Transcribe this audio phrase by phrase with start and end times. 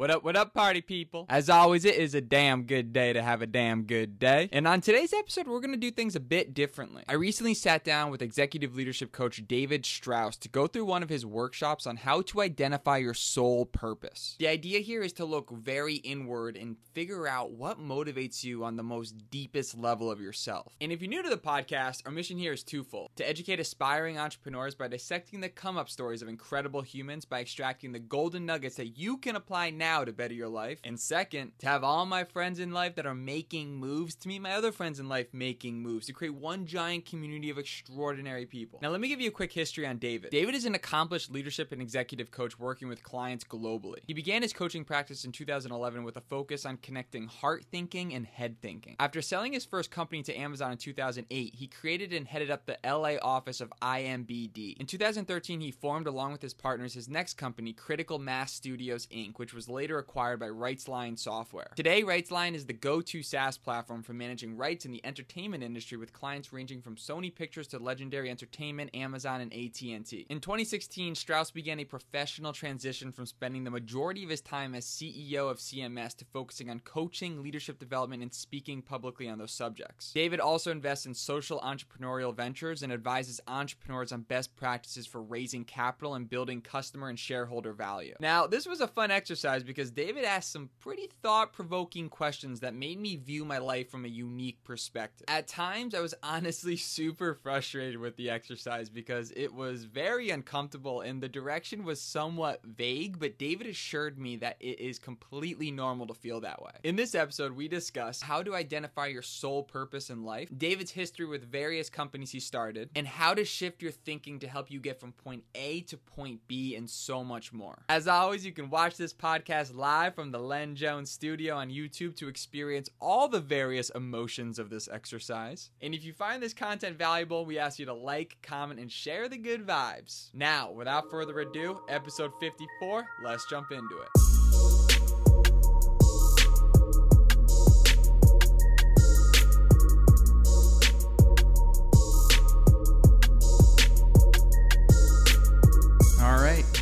[0.00, 1.26] What up, what up, party people?
[1.28, 4.48] As always, it is a damn good day to have a damn good day.
[4.50, 7.02] And on today's episode, we're gonna do things a bit differently.
[7.06, 11.10] I recently sat down with executive leadership coach David Straus to go through one of
[11.10, 14.36] his workshops on how to identify your soul purpose.
[14.38, 18.76] The idea here is to look very inward and figure out what motivates you on
[18.76, 20.74] the most deepest level of yourself.
[20.80, 24.16] And if you're new to the podcast, our mission here is twofold to educate aspiring
[24.16, 28.76] entrepreneurs by dissecting the come up stories of incredible humans by extracting the golden nuggets
[28.76, 30.78] that you can apply now to better your life.
[30.84, 34.40] And second, to have all my friends in life that are making moves to meet
[34.40, 38.78] my other friends in life making moves to create one giant community of extraordinary people.
[38.82, 40.30] Now, let me give you a quick history on David.
[40.30, 43.98] David is an accomplished leadership and executive coach working with clients globally.
[44.06, 48.26] He began his coaching practice in 2011 with a focus on connecting heart thinking and
[48.26, 48.96] head thinking.
[48.98, 52.78] After selling his first company to Amazon in 2008, he created and headed up the
[52.84, 54.76] LA office of IMBD.
[54.78, 59.38] In 2013, he formed, along with his partners, his next company, Critical Mass Studios Inc.,
[59.38, 61.70] which was later acquired by RightsLine Software.
[61.74, 66.12] Today, RightsLine is the go-to SaaS platform for managing rights in the entertainment industry with
[66.12, 70.26] clients ranging from Sony Pictures to Legendary Entertainment, Amazon, and AT&T.
[70.28, 74.84] In 2016, Straus began a professional transition from spending the majority of his time as
[74.84, 80.12] CEO of CMS to focusing on coaching, leadership development, and speaking publicly on those subjects.
[80.12, 85.64] David also invests in social entrepreneurial ventures and advises entrepreneurs on best practices for raising
[85.64, 88.14] capital and building customer and shareholder value.
[88.20, 92.74] Now, this was a fun exercise because David asked some pretty thought provoking questions that
[92.74, 95.24] made me view my life from a unique perspective.
[95.28, 101.00] At times, I was honestly super frustrated with the exercise because it was very uncomfortable
[101.00, 106.06] and the direction was somewhat vague, but David assured me that it is completely normal
[106.06, 106.72] to feel that way.
[106.82, 111.26] In this episode, we discuss how to identify your soul purpose in life, David's history
[111.26, 115.00] with various companies he started, and how to shift your thinking to help you get
[115.00, 117.84] from point A to point B, and so much more.
[117.88, 121.70] As always, you can watch this podcast podcast live from the Len Jones studio on
[121.70, 125.70] YouTube to experience all the various emotions of this exercise.
[125.82, 129.28] And if you find this content valuable, we ask you to like, comment, and share
[129.28, 130.30] the good vibes.
[130.34, 134.39] Now, without further ado, episode 54, let's jump into it.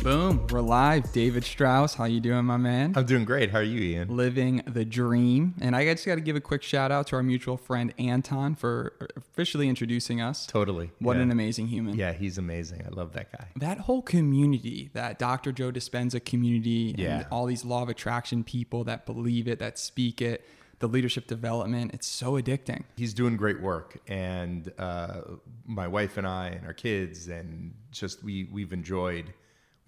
[0.03, 1.11] Boom, we're live.
[1.11, 2.93] David Straus, how you doing, my man?
[2.95, 3.51] I'm doing great.
[3.51, 4.15] How are you, Ian?
[4.15, 5.55] Living the dream.
[5.59, 8.55] And I just got to give a quick shout out to our mutual friend Anton
[8.55, 10.45] for officially introducing us.
[10.45, 10.91] Totally.
[10.99, 11.23] What yeah.
[11.23, 11.97] an amazing human.
[11.97, 12.83] Yeah, he's amazing.
[12.85, 13.47] I love that guy.
[13.57, 15.51] That whole community, that Dr.
[15.51, 17.17] Joe Dispenza community, yeah.
[17.17, 20.45] and all these law of attraction people that believe it, that speak it
[20.79, 21.93] the leadership development.
[21.93, 22.83] It's so addicting.
[22.95, 25.21] He's doing great work, and uh,
[25.65, 29.33] my wife and I and our kids, and just we we've enjoyed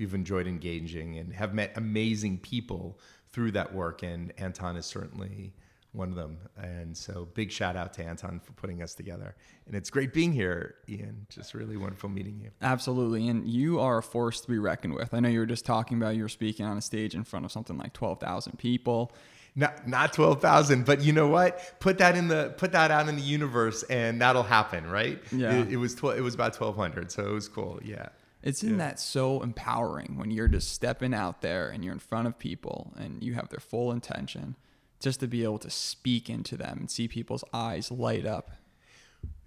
[0.02, 3.00] we've enjoyed engaging and have met amazing people
[3.32, 4.02] through that work.
[4.04, 5.54] And Anton is certainly
[5.94, 6.40] one of them.
[6.58, 9.36] And so, big shout out to Anton for putting us together.
[9.68, 11.28] And it's great being here, Ian.
[11.30, 12.50] Just really wonderful meeting you.
[12.62, 13.28] Absolutely.
[13.28, 15.14] And you are a force to be reckoned with.
[15.14, 17.46] I know you were just talking about you were speaking on a stage in front
[17.46, 19.12] of something like 12,000 people.
[19.54, 21.76] Not not 12,000, but you know what?
[21.82, 25.22] Put that in the put that out in the universe and that'll happen, right?
[25.30, 25.60] Yeah.
[25.60, 27.78] It, it was 12, it was about 1200, so it was cool.
[27.84, 28.08] Yeah.
[28.44, 28.78] Isn't yeah.
[28.78, 32.94] that so empowering when you're just stepping out there and you're in front of people
[32.97, 34.56] and you have their full intention
[35.00, 38.52] just to be able to speak into them and see people's eyes light up?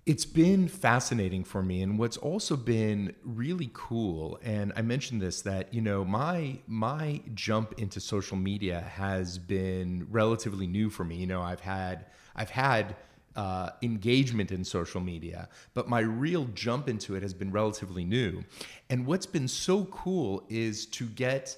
[0.07, 5.41] It's been fascinating for me and what's also been really cool and I mentioned this
[5.43, 11.17] that you know my my jump into social media has been relatively new for me.
[11.17, 12.05] You know, I've had
[12.37, 12.97] I've had
[13.37, 18.45] uh, engagement in social media, but my real jump into it has been relatively new.
[18.91, 21.57] And what's been so cool is to get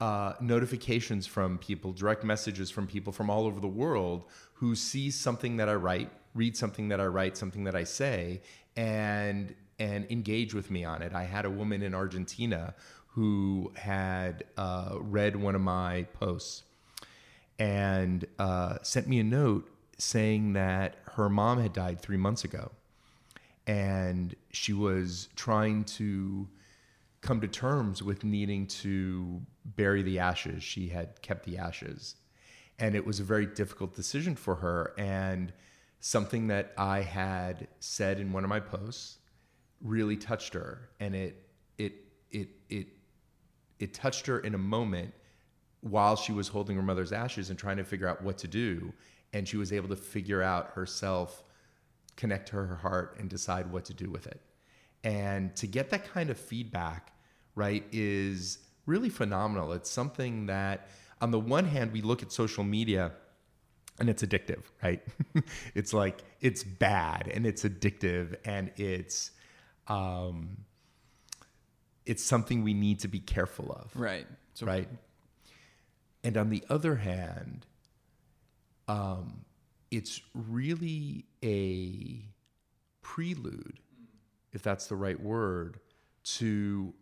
[0.00, 4.24] uh, notifications from people, direct messages from people from all over the world
[4.54, 8.42] who see something that I write, read something that I write, something that I say,
[8.76, 11.12] and and engage with me on it.
[11.12, 12.74] I had a woman in Argentina
[13.08, 16.62] who had uh, read one of my posts
[17.58, 19.68] and uh, sent me a note
[19.98, 22.72] saying that her mom had died three months ago.
[23.66, 26.48] And she was trying to
[27.20, 30.62] come to terms with needing to bury the ashes.
[30.62, 32.16] She had kept the ashes.
[32.78, 34.92] And it was a very difficult decision for her.
[34.98, 35.52] And
[36.00, 39.18] something that I had said in one of my posts
[39.80, 40.90] really touched her.
[41.00, 41.94] And it, it,
[42.30, 42.88] it, it,
[43.78, 45.14] it touched her in a moment
[45.80, 48.92] while she was holding her mother's ashes and trying to figure out what to do
[49.34, 51.44] and she was able to figure out herself
[52.16, 54.40] connect to her heart and decide what to do with it
[55.02, 57.12] and to get that kind of feedback
[57.54, 60.88] right is really phenomenal it's something that
[61.24, 63.12] on the one hand, we look at social media
[63.98, 65.02] and it's addictive, right?
[65.74, 69.30] it's like it's bad and it's addictive and it's
[69.88, 70.58] um,
[72.04, 74.26] it's something we need to be careful of, Right.
[74.52, 74.88] So right?
[76.22, 77.64] And on the other hand,
[78.88, 79.44] um,
[79.90, 82.24] it's really a
[83.02, 83.80] prelude,
[84.52, 85.78] if that's the right word,
[86.24, 86.94] to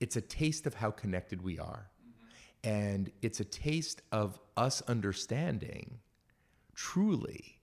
[0.00, 1.90] it's a taste of how connected we are.
[2.64, 5.98] And it's a taste of us understanding
[6.74, 7.58] truly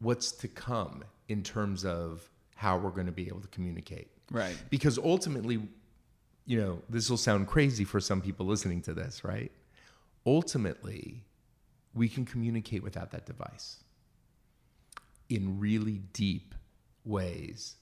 [0.00, 4.08] what's to come in terms of how we're going to be able to communicate.
[4.30, 4.56] Right.
[4.70, 5.60] Because ultimately,
[6.46, 9.50] you know, this will sound crazy for some people listening to this, right?
[10.26, 11.24] Ultimately,
[11.94, 13.82] we can communicate without that device
[15.28, 16.54] in really deep
[17.04, 17.76] ways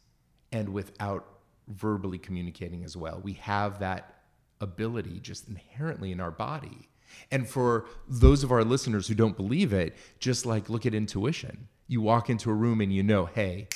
[0.53, 1.27] and without
[1.69, 3.21] verbally communicating as well.
[3.23, 4.15] We have that
[4.61, 6.89] ability just inherently in our body.
[7.31, 11.69] And for those of our listeners who don't believe it, just like look at intuition.
[11.87, 13.69] You walk into a room and you know, hey,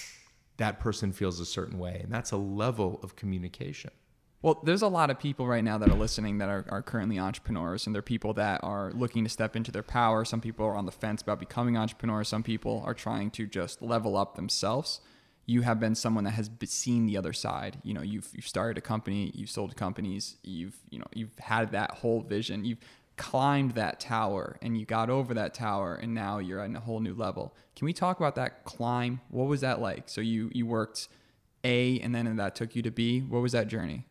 [0.59, 2.01] that person feels a certain way.
[2.03, 3.91] And that's a level of communication.
[4.43, 7.17] Well, there's a lot of people right now that are listening that are, are currently
[7.17, 10.25] entrepreneurs, and they're people that are looking to step into their power.
[10.25, 12.27] Some people are on the fence about becoming entrepreneurs.
[12.27, 15.01] Some people are trying to just level up themselves.
[15.47, 17.79] You have been someone that has seen the other side.
[17.85, 21.71] You know, you've you've started a company, you've sold companies, you've you know you've had
[21.73, 22.65] that whole vision.
[22.65, 22.81] You've
[23.17, 27.01] climbed that tower and you got over that tower and now you're at a whole
[27.01, 27.55] new level.
[27.77, 29.21] Can we talk about that climb?
[29.29, 30.09] What was that like?
[30.09, 31.09] So you you worked
[31.65, 33.21] A and then that took you to B.
[33.21, 34.07] What was that journey?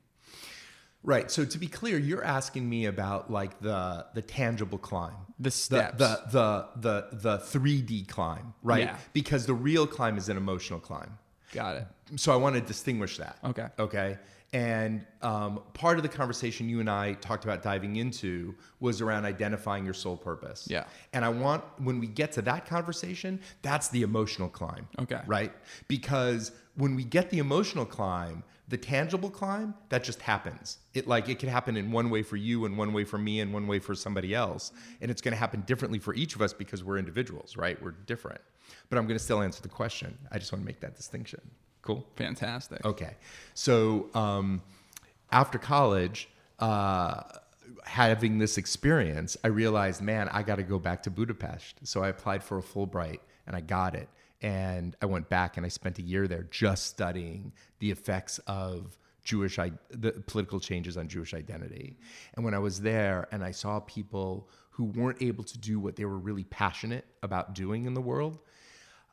[1.03, 1.31] Right.
[1.31, 5.15] So to be clear, you're asking me about like the the tangible climb.
[5.39, 5.97] The steps.
[5.97, 8.85] The the the the, the 3D climb, right?
[8.85, 8.97] Yeah.
[9.13, 11.17] Because the real climb is an emotional climb.
[11.53, 11.87] Got it.
[12.17, 13.37] So I want to distinguish that.
[13.43, 13.67] Okay.
[13.79, 14.17] Okay.
[14.53, 19.23] And um, part of the conversation you and I talked about diving into was around
[19.23, 20.67] identifying your soul purpose.
[20.69, 20.83] Yeah.
[21.13, 24.89] And I want, when we get to that conversation, that's the emotional climb.
[24.99, 25.21] Okay.
[25.25, 25.53] Right?
[25.87, 30.77] Because when we get the emotional climb, the tangible climb, that just happens.
[30.93, 33.41] It like it can happen in one way for you and one way for me
[33.41, 34.71] and one way for somebody else.
[35.01, 37.79] And it's going to happen differently for each of us because we're individuals, right?
[37.83, 38.39] We're different.
[38.89, 40.17] But I'm going to still answer the question.
[40.31, 41.41] I just want to make that distinction.
[41.81, 42.07] Cool.
[42.15, 42.85] Fantastic.
[42.85, 43.17] Okay.
[43.55, 44.61] So um,
[45.33, 46.29] after college,
[46.59, 47.23] uh,
[47.83, 51.85] having this experience, I realized, man, I got to go back to Budapest.
[51.85, 54.07] So I applied for a Fulbright and I got it.
[54.41, 58.97] And I went back and I spent a year there just studying the effects of
[59.23, 59.57] Jewish,
[59.91, 61.97] the political changes on Jewish identity.
[62.35, 65.95] And when I was there and I saw people who weren't able to do what
[65.95, 68.39] they were really passionate about doing in the world,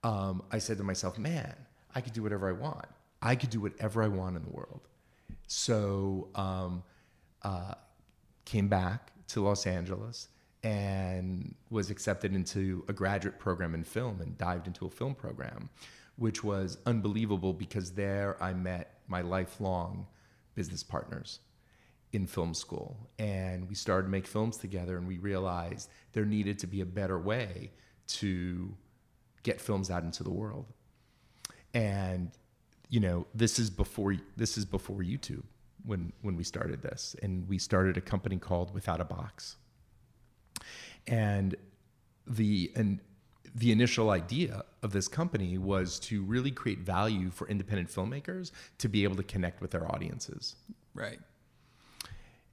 [0.02, 1.54] um, I said to myself, man,
[1.94, 2.86] I could do whatever I want.
[3.20, 4.80] I could do whatever I want in the world.
[5.46, 6.82] So um,
[7.42, 7.74] uh,
[8.44, 10.28] came back to Los Angeles
[10.68, 15.70] and was accepted into a graduate program in film and dived into a film program,
[16.16, 20.06] which was unbelievable because there I met my lifelong
[20.54, 21.40] business partners
[22.12, 23.08] in film school.
[23.18, 26.86] And we started to make films together and we realized there needed to be a
[26.86, 27.70] better way
[28.08, 28.76] to
[29.44, 30.66] get films out into the world.
[31.72, 32.30] And
[32.90, 35.44] you know this is before this is before youtube
[35.84, 37.16] when when we started this.
[37.22, 39.54] And we started a company called Withoutabox
[41.08, 41.54] and
[42.26, 43.00] the and
[43.54, 48.88] the initial idea of this company was to really create value for independent filmmakers to
[48.88, 50.56] be able to connect with their audiences
[50.94, 51.18] Right.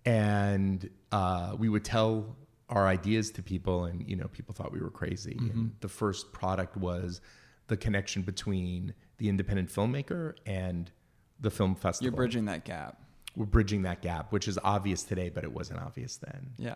[0.06, 2.36] and uh, we would tell
[2.70, 6.32] our ideas to people and you know people thought we were crazy and the first
[6.32, 7.22] product was
[7.68, 10.92] the connection between the independent filmmaker and
[11.40, 13.02] the film festival You're bridging that gap.
[13.36, 16.76] we're bridging that gap which is obvious today but it wasn't obvious then Yeah.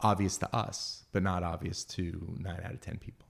[0.00, 3.26] Obvious to us but not obvious to 9 out of 10 people.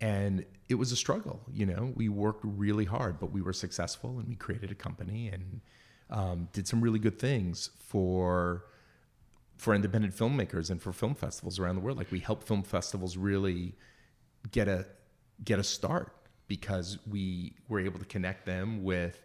[0.00, 1.92] And it was a struggle you know?
[1.94, 5.60] We worked really hard but we were successful and we created a company and
[6.10, 8.64] um, did some really good things for
[9.56, 11.96] for independent filmmakers and for film festivals around the world.
[11.96, 13.74] Like we help film festivals really
[14.50, 14.86] get a
[15.44, 16.12] get a start
[16.46, 19.20] because we were able to connect them with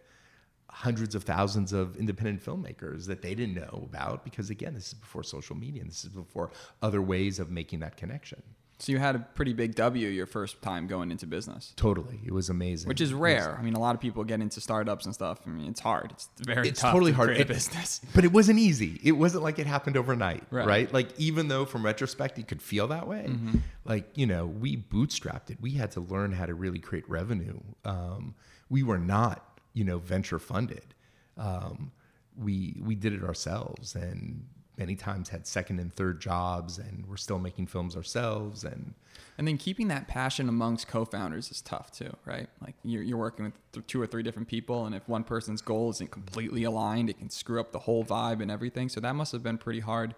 [0.74, 4.94] hundreds of thousands of independent filmmakers that they didn't know about because again this is
[4.94, 6.50] before social media and this is before
[6.80, 8.42] other ways of making that connection
[8.78, 12.32] So you had a pretty big W your first time going into business, totally it
[12.32, 13.54] was amazing which is rare.
[13.58, 15.38] I mean, a lot of people get into startups and stuff.
[15.46, 16.10] I mean, it's hard.
[16.10, 18.00] It's very it's totally to hard It- business.
[18.14, 20.66] but it wasn't easy it wasn't like it happened overnight Right.
[20.66, 23.58] right, like even though from retrospect you could feel that way Mm-hmm.
[23.84, 27.60] like you know we bootstrapped it we had to learn how to really create revenue
[27.84, 28.34] um,
[28.70, 30.94] we were not you know venture funded.
[31.36, 31.92] Um,
[32.36, 34.44] we we did it ourselves and
[34.78, 38.94] many times had second and third jobs and we're still making films ourselves and
[39.38, 42.48] and then keeping that passion amongst co-founders is tough too right?
[42.60, 45.60] Like you're, you're working with th- two or three different people and if one person's
[45.60, 48.88] goal isn't completely aligned it can screw up the whole vibe and everything.
[48.88, 50.14] So that must have been pretty hard.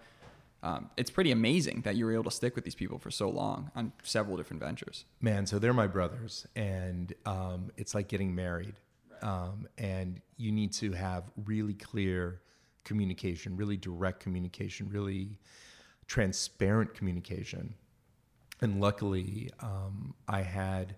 [0.63, 3.29] Um, it's pretty amazing that you were able to stick with these people for so
[3.29, 5.05] long on several different ventures.
[5.19, 8.75] Man so they're my brothers and um, it's like getting married
[9.21, 12.41] um, and you need to have really clear
[12.83, 15.39] communication, really direct communication, really
[16.07, 17.73] transparent communication.
[18.61, 20.95] And luckily, um, I had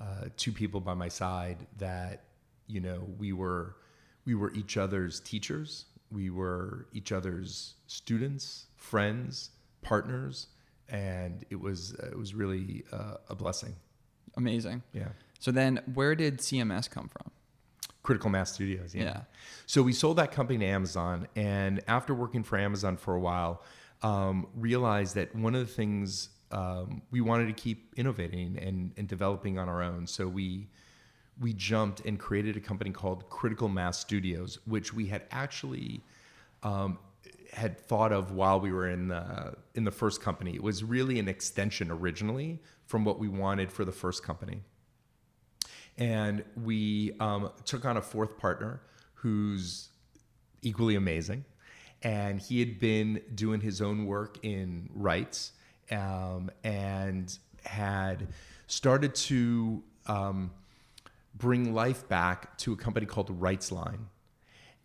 [0.00, 2.24] uh, two people by my side that
[2.66, 3.76] you know we were
[4.24, 9.50] we were each other's teachers, we were each other's students, friends,
[9.82, 10.48] partners,
[10.88, 13.74] and it was it was really uh, a blessing.
[14.36, 14.82] Amazing.
[14.92, 15.08] Yeah.
[15.40, 17.32] So then, where did CMS come from?
[18.02, 18.94] Critical Mass Studios.
[18.94, 19.04] Yeah.
[19.04, 19.20] Yeah.
[19.66, 23.62] So we sold that company to Amazon, and after working for Amazon for a while,
[24.02, 29.08] um, realized that one of the things um, we wanted to keep innovating and, and
[29.08, 30.06] developing on our own.
[30.06, 30.68] So we
[31.40, 36.02] we jumped and created a company called Critical Mass Studios, which we had actually
[36.62, 36.98] um,
[37.52, 40.54] had thought of while we were in the in the first company.
[40.54, 44.62] It was really an extension originally from what we wanted for the first company
[45.98, 48.80] and we um, took on a fourth partner
[49.14, 49.90] who's
[50.62, 51.44] equally amazing
[52.02, 55.52] and he had been doing his own work in rights
[55.90, 58.28] um, and had
[58.66, 60.50] started to um,
[61.34, 64.00] bring life back to a company called RightsLine.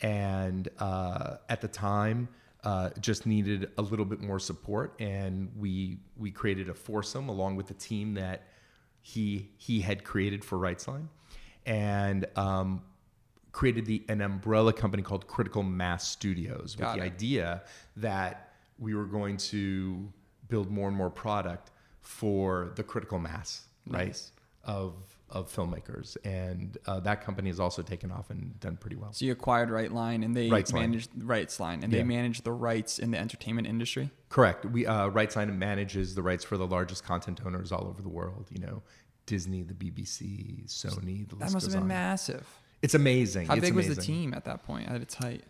[0.01, 2.27] And uh, at the time,
[2.63, 7.55] uh, just needed a little bit more support, and we we created a foursome along
[7.55, 8.47] with the team that
[9.07, 11.07] he he had created for RightsLine,
[11.65, 12.81] and um,
[13.53, 17.05] created the an umbrella company called Critical Mass Studios with Got the it.
[17.05, 17.63] idea
[17.95, 20.11] that we were going to
[20.49, 21.71] build more and more product
[22.01, 24.31] for the critical mass, right, Nice.
[24.65, 24.93] of
[25.29, 29.11] of filmmakers, and uh, that company has also taken off and done pretty well.
[29.11, 30.73] So you acquired Rightline, and they Rightsline.
[30.73, 32.03] managed Rightsline, and they Yeah.
[32.03, 34.09] managed the rights in the entertainment industry.
[34.29, 34.65] Correct.
[34.65, 38.47] We uh, RightsLine manages the rights for the largest content owners all over the world.
[38.51, 38.81] You know,
[39.25, 41.27] Disney, the BBC, Sony.
[41.27, 41.87] The list That must have been on.
[41.87, 42.47] massive.
[42.81, 43.47] It's amazing.
[43.47, 45.43] How It's big was the team at that point at its height?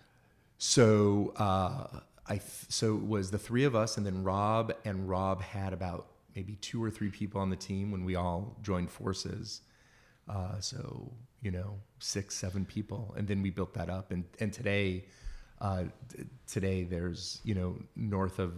[0.57, 5.07] So uh, I th- so it was the three of us, and then Rob and
[5.07, 8.89] Rob had about maybe two or three people on the team when we all joined
[8.89, 9.61] forces.
[10.29, 14.11] Uh, so you know, six, seven people, and then we built that up.
[14.11, 15.05] And and today,
[15.61, 15.83] uh,
[16.15, 18.53] t- today there's you know north of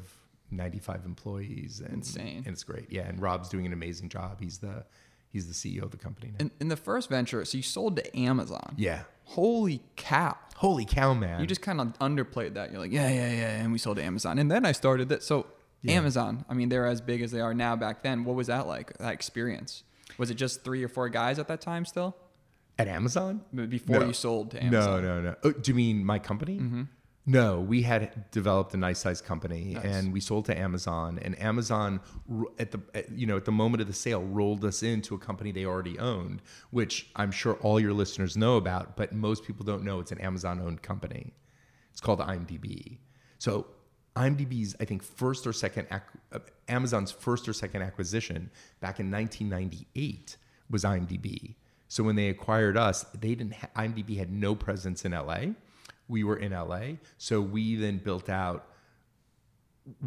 [0.51, 1.79] 95 employees.
[1.79, 2.37] And, Insane.
[2.45, 2.87] And it's great.
[2.91, 4.39] Yeah, and Rob's doing an amazing job.
[4.39, 4.85] He's the
[5.31, 6.45] he's the CEO of the company now.
[6.45, 8.75] In, in the first venture, so you sold to Amazon.
[8.77, 9.01] yeah.
[9.25, 10.35] Holy cow!
[10.55, 11.39] Holy cow, man!
[11.39, 12.71] You just kind of underplayed that.
[12.71, 15.21] You're like, yeah, yeah, yeah, and we sold to Amazon, and then I started that.
[15.21, 15.45] So
[15.83, 15.97] Yeah.
[15.97, 17.75] Amazon, I mean, they're as big as they are now.
[17.75, 18.97] Back then, what was that like?
[18.97, 19.83] That experience?
[20.17, 22.15] Was it just three or four guys at that time still?
[22.77, 23.41] at Amazon.
[23.53, 24.05] Before No.
[24.07, 25.03] you sold to Amazon?
[25.03, 25.35] No, no, no.
[25.43, 26.59] Oh, do you mean my company?
[26.59, 26.83] Mm-hmm.
[27.25, 29.83] No, we had developed a nice size company Nice.
[29.83, 31.19] and we sold to Amazon.
[31.21, 31.99] And Amazon,
[32.57, 35.19] at the at, you know at the moment of the sale, rolled us into a
[35.19, 39.65] company they already owned, which I'm sure all your listeners know about, but most people
[39.65, 41.33] don't know it's an Amazon owned company.
[41.91, 42.99] It's called IMDb.
[43.39, 43.67] So
[44.15, 46.01] IMDb's I think first or second ac-
[46.31, 48.49] uh, Amazon's first or second acquisition
[48.79, 50.37] back in 1998
[50.69, 51.55] was IMDb.
[51.87, 53.53] So when they acquired us, they didn't.
[53.55, 55.53] Ha- IMDb had no presence in LA.
[56.07, 58.65] We were in LA, so we then built out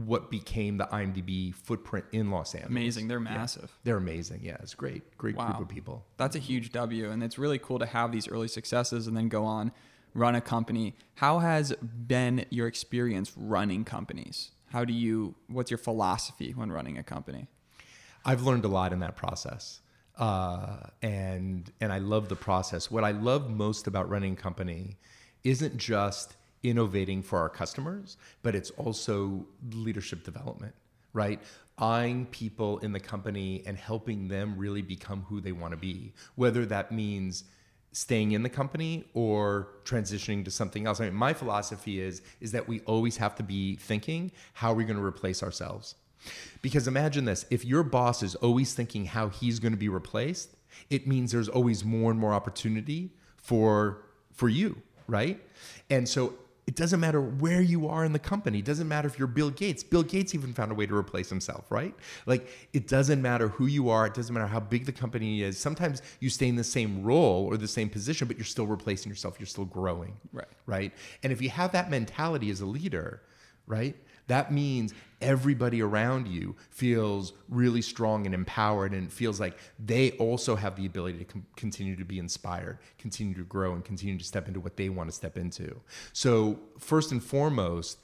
[0.04, 2.70] what became the IMDb footprint in Los Angeles.
[2.70, 3.08] Amazing.
[3.08, 3.76] They're massive.
[3.82, 4.40] They're amazing.
[4.44, 5.16] Yeah, it's great.
[5.18, 5.48] Great Wow.
[5.48, 6.04] group of people.
[6.18, 9.28] That's a huge W, and it's really cool to have these early successes and then
[9.28, 9.72] go on
[10.14, 10.94] run a company.
[11.14, 14.50] How has been your experience running companies?
[14.70, 15.34] How do you?
[15.48, 17.48] What's your philosophy when running a company?
[18.24, 19.80] I've learned a lot in that process,
[20.16, 22.90] uh, and and I love the process.
[22.90, 24.96] What I love most about running a company
[25.44, 30.74] isn't just innovating for our customers, but it's also leadership development,
[31.12, 31.40] right?
[31.78, 36.12] Eyeing people in the company and helping them really become who they want to be,
[36.36, 37.44] whether that means
[37.92, 41.00] staying in the company or transitioning to something else.
[41.00, 44.74] I mean, my philosophy is is that we always have to be thinking how are
[44.74, 45.94] we going to replace ourselves?
[46.62, 50.50] Because imagine this, if your boss is always thinking how he's going to be replaced,
[50.88, 55.40] it means there's always more and more opportunity for for you, right?
[55.90, 56.34] And so
[56.66, 58.60] it doesn't matter where you are in the company.
[58.60, 59.82] It doesn't matter if you're Bill Gates.
[59.82, 61.94] Bill Gates even found a way to replace himself, right?
[62.24, 64.06] Like it doesn't matter who you are.
[64.06, 65.58] It doesn't matter how big the company is.
[65.58, 69.10] Sometimes you stay in the same role or the same position, but you're still replacing
[69.10, 69.40] yourself.
[69.40, 70.46] You're still growing, Right.
[70.66, 70.92] Right.
[71.24, 73.22] And if you have that mentality as a leader,
[73.66, 73.96] right?
[74.32, 80.56] That means everybody around you feels really strong and empowered and feels like they also
[80.56, 84.24] have the ability to com- continue to be inspired, continue to grow, and continue to
[84.24, 85.78] step into what they want to step into.
[86.14, 87.98] So, first and foremost,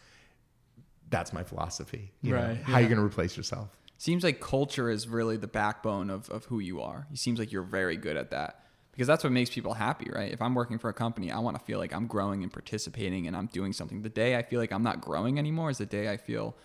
[1.08, 2.12] that's my philosophy.
[2.20, 2.80] You know, Right, How yeah.
[2.80, 3.70] you going to replace yourself?
[3.96, 7.06] Seems like culture is really the backbone of, of who you are.
[7.10, 8.60] It seems like you're very good at that
[8.98, 10.32] because that's what makes people happy, right?
[10.32, 13.28] If I'm working for a company, I want to feel like I'm growing and participating
[13.28, 14.02] and I'm doing something.
[14.02, 16.56] The day I feel like I'm not growing anymore is the day I feel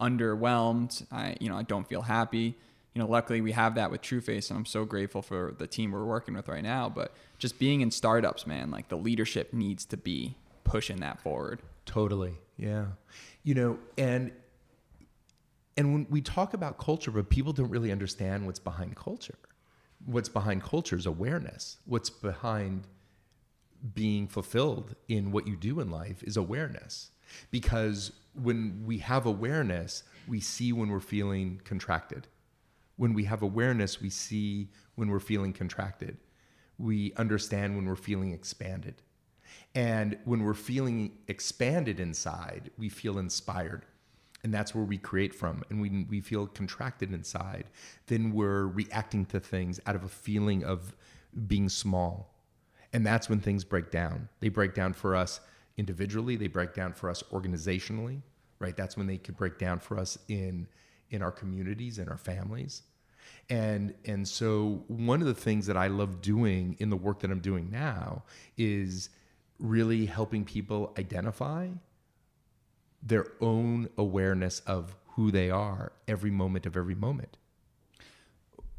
[0.00, 1.04] underwhelmed.
[1.12, 2.56] I, you know, I don't feel happy.
[2.94, 5.92] You know, luckily we have that with TrueFace, and I'm so grateful for the team
[5.92, 6.88] we're working with right now.
[6.88, 11.60] But just being in startups, man, like the leadership needs to be pushing that forward.
[11.84, 12.38] Totally.
[12.56, 12.86] Yeah.
[13.42, 14.32] You know, and
[15.76, 19.36] and when we talk about culture, but people don't really understand what's behind culture.
[20.06, 21.78] What's behind culture is awareness.
[21.84, 22.86] What's behind
[23.94, 27.10] being fulfilled in what you do in life is awareness.
[27.50, 32.28] Because when we have awareness, we see when we're feeling contracted.
[32.96, 36.18] When we have awareness, we see when we're feeling contracted.
[36.78, 39.02] We understand when we're feeling expanded.
[39.74, 43.86] And when we're feeling expanded inside, we feel inspired.
[44.44, 45.62] And that's where we create from.
[45.70, 47.66] And when we feel contracted inside,
[48.06, 50.96] then we're reacting to things out of a feeling of
[51.46, 52.34] being small.
[52.92, 54.28] And that's when things break down.
[54.40, 55.40] They break down for us
[55.78, 58.20] individually, they break down for us organizationally,
[58.58, 58.76] right?
[58.76, 60.68] That's when they could break down for us in
[61.10, 62.82] in our communities and our families.
[63.48, 67.30] And and so one of the things that I love doing in the work that
[67.30, 68.24] I'm doing now
[68.56, 69.08] is
[69.58, 71.68] really helping people identify
[73.02, 77.36] their own awareness of who they are every moment of every moment.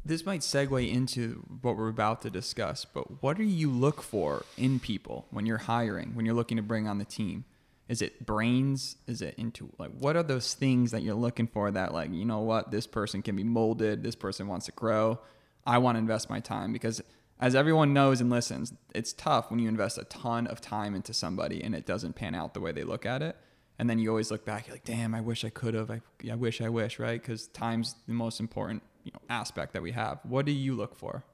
[0.04, 4.44] this might segue into what we're about to discuss, but what do you look for
[4.58, 7.44] in people when you're hiring, when you're looking to bring on the team?
[7.88, 8.96] Is it brains?
[9.06, 12.24] Is it into like what are those things that you're looking for that like, you
[12.24, 15.20] know what, this person can be molded, this person wants to grow.
[15.66, 17.02] I want to invest my time because
[17.40, 21.12] as everyone knows and listens, it's tough when you invest a ton of time into
[21.12, 23.36] somebody and it doesn't pan out the way they look at it.
[23.78, 25.90] And then you always look back, you're like, damn, I wish I could have.
[25.90, 27.20] I, I wish, I wish, right?
[27.20, 30.20] Because time's the most important you know, aspect that we have.
[30.22, 31.24] What do you look for?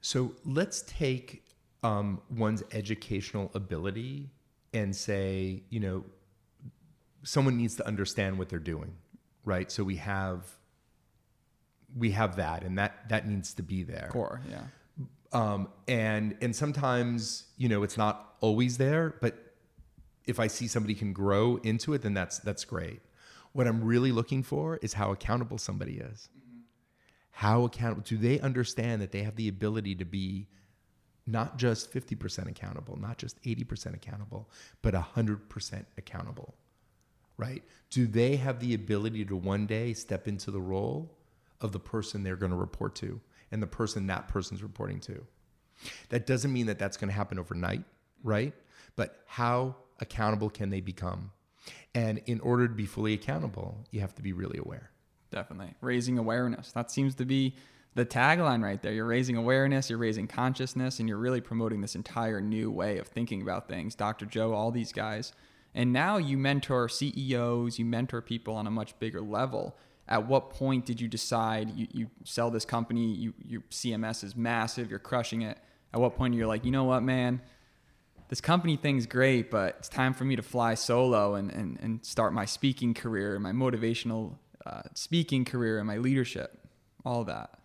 [0.00, 1.44] So let's take
[1.82, 4.30] um, one's educational ability
[4.72, 6.04] and say, you know,
[7.22, 8.94] someone needs to understand what they're doing,
[9.44, 9.70] right?
[9.70, 10.46] So we have
[11.96, 14.08] we have that, and that that needs to be there.
[14.10, 14.64] Core, yeah.
[15.32, 19.43] Um, and and sometimes you know it's not always there, but
[20.26, 23.00] if I see somebody can grow into it, then that's that's great.
[23.52, 26.28] What I'm really looking for is how accountable somebody is.
[26.36, 26.60] Mm-hmm.
[27.30, 30.48] How accountable do they understand that they have the ability to be
[31.26, 34.50] not just 50% accountable, not just 80% accountable,
[34.82, 36.54] but 100% accountable,
[37.38, 37.62] right?
[37.90, 41.16] Do they have the ability to one day step into the role
[41.60, 45.24] of the person they're going to report to and the person that person's reporting to?
[46.10, 47.84] That doesn't mean that that's going to happen overnight,
[48.22, 48.52] right?
[48.96, 51.32] But how accountable can they become?
[51.94, 54.90] And in order to be fully accountable, you have to be really aware.
[55.30, 55.74] Definitely.
[55.80, 56.72] Raising awareness.
[56.72, 57.56] That seems to be
[57.94, 58.92] the tagline right there.
[58.92, 63.06] You're raising awareness, you're raising consciousness, and you're really promoting this entire new way of
[63.06, 63.94] thinking about things.
[63.94, 64.26] Dr.
[64.26, 65.32] Joe, all these guys.
[65.74, 69.76] And now you mentor CEOs, you mentor people on a much bigger level.
[70.06, 74.36] At what point did you decide you, you sell this company, you, your CMS is
[74.36, 75.58] massive, you're crushing it?
[75.92, 77.40] At what point you're like, you know what, man?
[78.34, 82.04] This company thing's great, but it's time for me to fly solo and, and, and
[82.04, 84.34] start my speaking career, my motivational
[84.66, 86.58] uh, speaking career, and my leadership,
[87.04, 87.60] all that.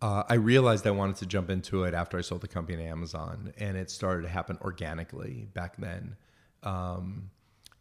[0.00, 2.84] Uh, I realized I wanted to jump into it after I sold the company to
[2.84, 6.16] Amazon, and it started to happen organically back then,
[6.62, 7.28] um,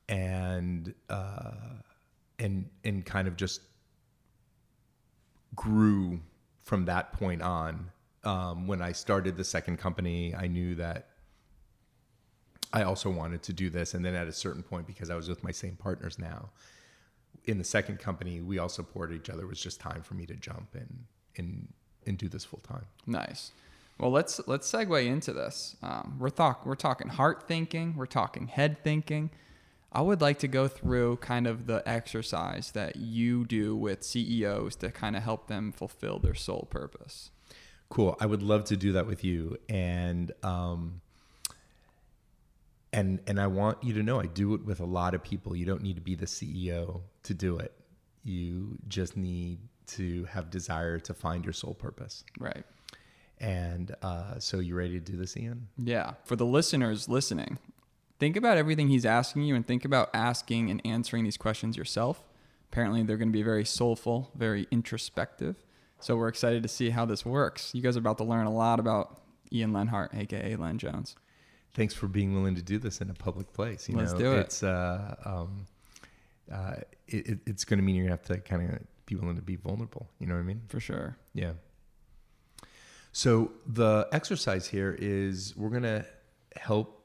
[0.09, 1.51] and uh,
[2.39, 3.61] and and kind of just
[5.55, 6.19] grew
[6.65, 7.89] from that point on.
[8.25, 11.08] Um, when I started the second company, I knew that
[12.71, 15.27] I also wanted to do this, and then at a certain point, because I was
[15.27, 16.49] with my same partners now,
[17.45, 19.43] in the second company, we all supported each other.
[19.43, 21.05] It was just time for me to jump and
[21.38, 21.67] and
[22.05, 22.86] and do this full time.
[23.08, 23.51] Nice.
[23.97, 25.75] Well, let's let's segue into this.
[25.82, 29.32] Um, we're talk we're talking heart thinking, we're talking head thinking.
[29.91, 34.75] I would like to go through kind of the exercise that you do with CEOs
[34.77, 37.32] to kind of help them fulfill their soul purpose.
[37.89, 38.15] Cool.
[38.19, 41.01] I would love to do that with you, and um,
[42.91, 45.56] and and I want you to know I do it with a lot of people.
[45.56, 47.73] You don't need to be the CEO to do it.
[48.23, 52.23] You just need to have desire to find your soul purpose.
[52.39, 52.63] Right.
[53.39, 55.69] And uh, so, you ready to do this, Ian?
[55.78, 56.15] Yeah.
[56.25, 57.58] For the listeners listening,
[58.19, 62.28] think about everything he's asking you and think about asking and answering these questions yourself.
[62.71, 65.63] Apparently, they're going to be very soulful, very introspective.
[66.02, 67.73] So we're excited to see how this works.
[67.73, 69.21] You guys are about to learn a lot about
[69.52, 71.15] Ian Lenhart, aka Len Jones.
[71.73, 73.88] Thanks for being willing to do this in a public place.
[73.88, 74.39] You Let's know, do it.
[74.39, 75.67] It's uh, um,
[76.51, 76.75] uh,
[77.08, 79.36] it, it- it's going to mean you're going to have to kind of be willing
[79.36, 80.10] to be vulnerable.
[80.19, 80.62] You know what I mean?
[80.67, 81.17] For sure.
[81.34, 81.53] Yeah.
[83.12, 86.05] So the exercise here is we're going to
[86.55, 86.95] help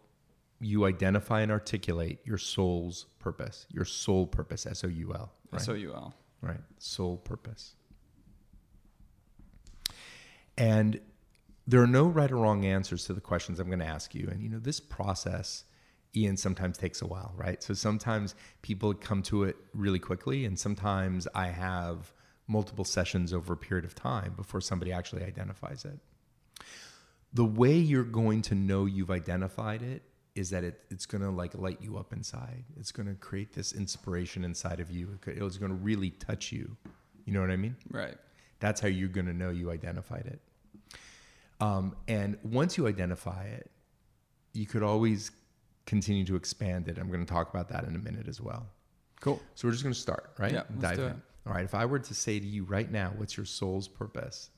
[0.61, 5.33] you identify and articulate your soul's purpose, your soul purpose, S O U L.
[5.55, 6.15] S O U L.
[6.41, 6.61] right?
[6.79, 7.75] Soul purpose.
[10.57, 11.01] And
[11.67, 14.29] there are no right or wrong answers to the questions I'm going to ask you.
[14.31, 15.65] And you know, this process,
[16.15, 17.63] Ian, sometimes takes a while, right?
[17.63, 22.13] So sometimes people come to it really quickly, and sometimes I have
[22.47, 25.99] multiple sessions over a period of time before somebody actually identifies it.
[27.33, 30.03] The way you're going to know you've identified it
[30.35, 32.65] is that it, it's going to like light you up inside.
[32.79, 35.19] It's going to create this inspiration inside of you.
[35.27, 36.77] It It's going to really touch you.
[37.25, 37.77] You know what I mean?
[37.91, 38.17] Right.
[38.61, 40.41] That's how you're going to know you identified it.
[41.61, 43.71] Um, and once you identify it,
[44.53, 45.31] you could always
[45.87, 46.99] continue to expand it.
[46.99, 48.67] I'm going to talk about that in a minute as well.
[49.21, 49.41] Cool.
[49.55, 50.53] So we're just going to start, right?
[50.53, 51.05] Yeah, Dive in.
[51.07, 51.17] it.
[51.47, 51.65] All right.
[51.65, 54.51] If I were to say to you right now, what's your soul's purpose?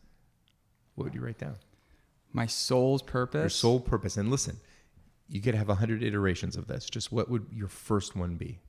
[0.95, 1.57] What would you write down?
[2.33, 3.41] My soul's purpose.
[3.43, 4.17] Your soul purpose.
[4.17, 4.57] And listen,
[5.29, 6.87] you could have a hundred iterations of this.
[6.89, 8.61] Just what would your first one be?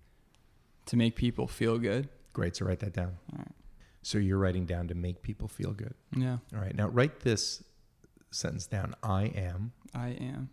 [0.88, 2.08] to make people feel good.
[2.34, 2.56] Great.
[2.56, 3.18] So write that down.
[3.34, 3.52] All right.
[4.02, 5.94] So you're writing down to make people feel good.
[6.16, 6.74] Yeah, All right.
[6.74, 7.62] Now write this
[8.38, 8.96] sentence down.
[9.04, 10.50] I am, I am.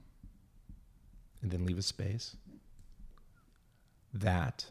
[1.45, 2.37] and then leave a space.
[4.15, 4.65] That,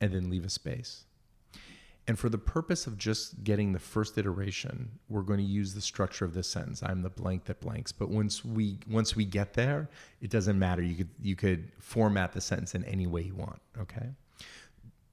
[0.00, 1.04] and then leave a space.
[2.06, 5.80] And for the purpose of just getting the first iteration, we're going to use the
[5.80, 6.82] structure of this sentence.
[6.82, 7.92] I'm the blank that blanks.
[7.92, 9.88] But once we once we get there,
[10.20, 10.82] it doesn't matter.
[10.82, 13.60] You could you could format the sentence in any way you want.
[13.80, 14.10] Okay.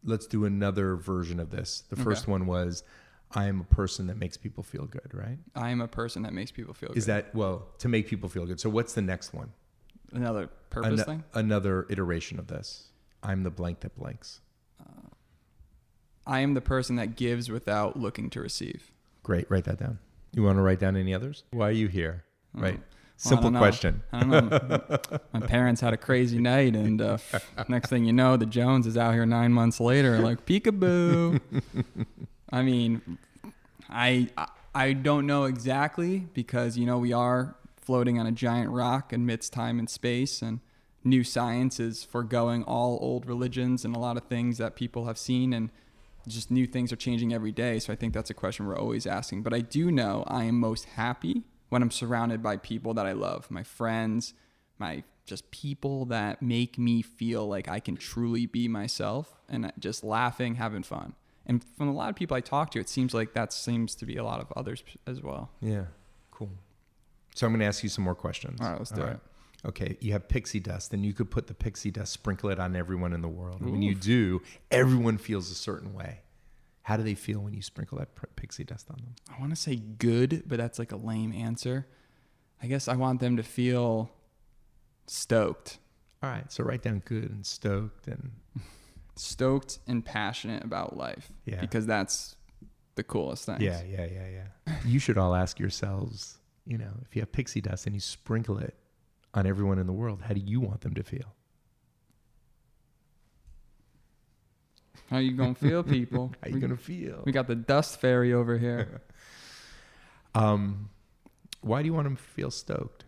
[0.03, 1.83] Let's do another version of this.
[1.89, 2.83] The first one was,
[3.33, 5.37] I am a person that makes people feel good, right?
[5.55, 6.97] I am a person that makes people feel good.
[6.97, 8.59] Is that well to make people feel good?
[8.59, 9.51] So what's the next one?
[10.11, 11.23] Another purpose Ano- thing.
[11.33, 12.89] Another iteration of this.
[13.23, 14.41] I'm the blank that blanks.
[16.27, 18.91] I am the person that gives without looking to receive.
[19.23, 19.49] Great.
[19.49, 19.97] Write that down.
[20.33, 21.43] You want to write down any others?
[21.51, 22.23] Why are you here?
[22.55, 22.73] Oh, Right.
[22.75, 24.01] well, I Simple question.
[24.11, 24.89] I don't know.
[25.33, 27.17] My parents had a crazy night, and uh,
[27.67, 31.39] next thing you know, the Jones is out here nine months later, like peekaboo.
[32.51, 33.17] I mean,
[33.89, 34.29] I
[34.73, 39.53] I- don't know exactly because you know we are floating on a giant rock amidst
[39.53, 40.59] time and space, and
[41.03, 45.17] new science is foregoing all old religions and a lot of things that people have
[45.17, 45.69] seen, and
[46.27, 47.79] just new things are changing every day.
[47.79, 49.43] So I think that's a question we're always asking.
[49.43, 53.13] But I do know I am most happy when I'm surrounded by people that I
[53.13, 54.33] love, my friends,
[54.77, 60.03] my just people that make me feel like I can truly be myself and just
[60.03, 61.13] laughing, having fun.
[61.45, 64.05] And from a lot of people I talk to, it seems like that seems to
[64.05, 65.49] be a lot of others as well.
[65.59, 65.85] Yeah.
[66.31, 66.51] Cool.
[67.35, 68.61] So I'm going to ask you some more questions.
[68.61, 69.19] All right, let's do it.
[69.63, 72.75] Okay, you have pixie dust, and you could put the pixie dust, sprinkle it on
[72.75, 73.61] everyone in the world.
[73.61, 76.21] And when you do, everyone feels a certain way.
[76.81, 79.15] How do they feel when you sprinkle that pixie dust on them?
[79.29, 81.85] I want to say good, but that's like a lame answer.
[82.61, 84.09] I guess I want them to feel
[85.05, 85.77] stoked.
[86.23, 88.31] All right, so write down good and stoked and
[89.15, 91.31] Stoked and passionate about life.
[91.45, 91.61] Yeah.
[91.61, 92.35] Because that's
[92.95, 93.61] the coolest thing.
[93.61, 94.27] yeah, yeah, yeah,
[94.67, 94.75] yeah.
[94.85, 98.57] you should all ask yourselves, you know, if you have pixie dust and you sprinkle
[98.57, 98.75] it
[99.33, 101.35] on everyone in the world, how do you want them to feel?
[105.09, 106.33] How you gonna feel, people?
[106.41, 107.21] How you we, gonna feel?
[107.25, 109.01] we got the dust fairy over here.
[110.33, 110.89] Um,
[111.59, 113.03] why do you want them to feel stoked?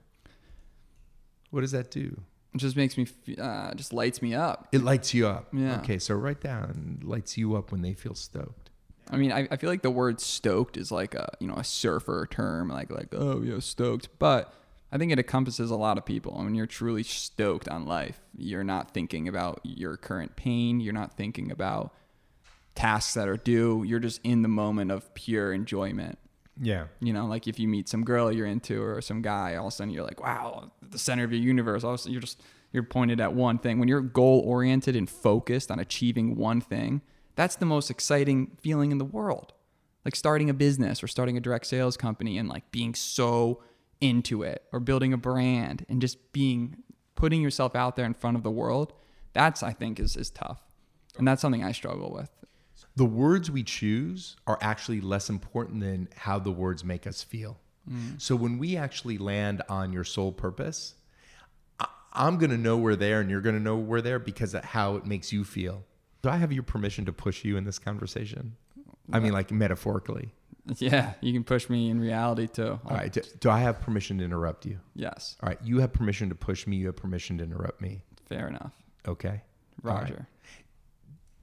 [1.51, 2.19] What does that do?
[2.53, 3.07] It just makes me,
[3.39, 4.67] uh, just lights me up.
[4.71, 5.47] It lights you up.
[5.53, 5.77] Yeah.
[5.79, 8.69] Okay, so write down lights you up when they feel stoked.
[9.09, 11.63] I mean, I, I feel like the word stoked is like a you know a
[11.63, 14.53] surfer term, like like oh yeah stoked, but
[14.91, 16.33] I think it encompasses a lot of people.
[16.33, 20.79] When you're truly stoked on life, you're not thinking about your current pain.
[20.79, 21.93] You're not thinking about
[22.75, 23.83] tasks that are due.
[23.83, 26.19] You're just in the moment of pure enjoyment.
[26.61, 26.85] Yeah.
[26.99, 29.73] You know, like if you meet some girl you're into or some guy, all of
[29.73, 31.83] a sudden you're like, wow, the center of your universe.
[31.83, 33.79] All of a sudden you're just you're pointed at one thing.
[33.79, 37.01] When you're goal oriented and focused on achieving one thing,
[37.35, 39.53] that's the most exciting feeling in the world.
[40.05, 43.63] Like starting a business or starting a direct sales company and like being so
[44.01, 46.77] into it or building a brand and just being
[47.15, 48.93] putting yourself out there in front of the world.
[49.33, 50.63] That's I think is is tough.
[51.17, 52.29] And that's something I struggle with.
[52.95, 57.59] The words we choose are actually less important than how the words make us feel.
[57.89, 58.21] Mm.
[58.21, 60.95] So when we actually land on your soul purpose,
[61.79, 64.53] I, I'm going to know we're there and you're going to know we're there because
[64.53, 65.83] of how it makes you feel.
[66.21, 68.55] Do I have your permission to push you in this conversation?
[69.11, 70.33] I mean, like metaphorically.
[70.77, 72.79] Yeah, you can push me in reality too.
[72.85, 73.11] All right.
[73.11, 74.79] Do, do I have permission to interrupt you?
[74.95, 75.35] Yes.
[75.43, 75.59] All right.
[75.61, 76.77] You have permission to push me.
[76.77, 78.03] You have permission to interrupt me.
[78.29, 78.73] Fair enough.
[79.05, 79.41] Okay.
[79.81, 80.13] Roger.
[80.13, 80.25] Right.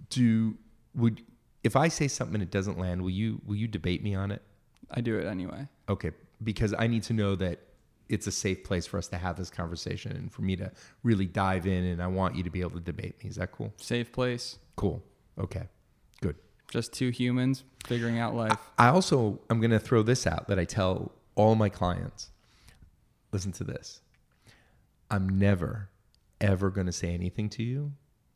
[0.08, 0.56] Do
[0.94, 1.20] would
[1.62, 4.30] if I say something and it doesn't land, will you will you debate me on
[4.30, 4.42] it?
[4.90, 5.68] I do it anyway.
[5.88, 7.60] Okay, because I need to know that
[8.08, 10.70] it's a safe place for us to have this conversation and for me to
[11.04, 13.30] really dive in and I want you to be able to debate me.
[13.30, 13.72] Is that cool?
[13.76, 14.58] Safe place.
[14.74, 15.02] Cool.
[15.38, 15.68] Okay.
[16.20, 16.34] Good.
[16.68, 18.58] Just two humans figuring out life.
[18.78, 22.30] I also I'm going to throw this out that I tell all my clients.
[23.32, 24.00] Listen to this.
[25.08, 25.88] I'm never
[26.40, 27.92] ever going to say anything to you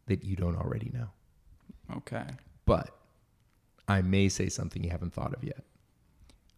[0.06, 1.08] that you don't already know.
[1.96, 2.26] Okay.
[2.66, 2.90] But
[3.88, 5.64] I may say something you haven't thought of yet,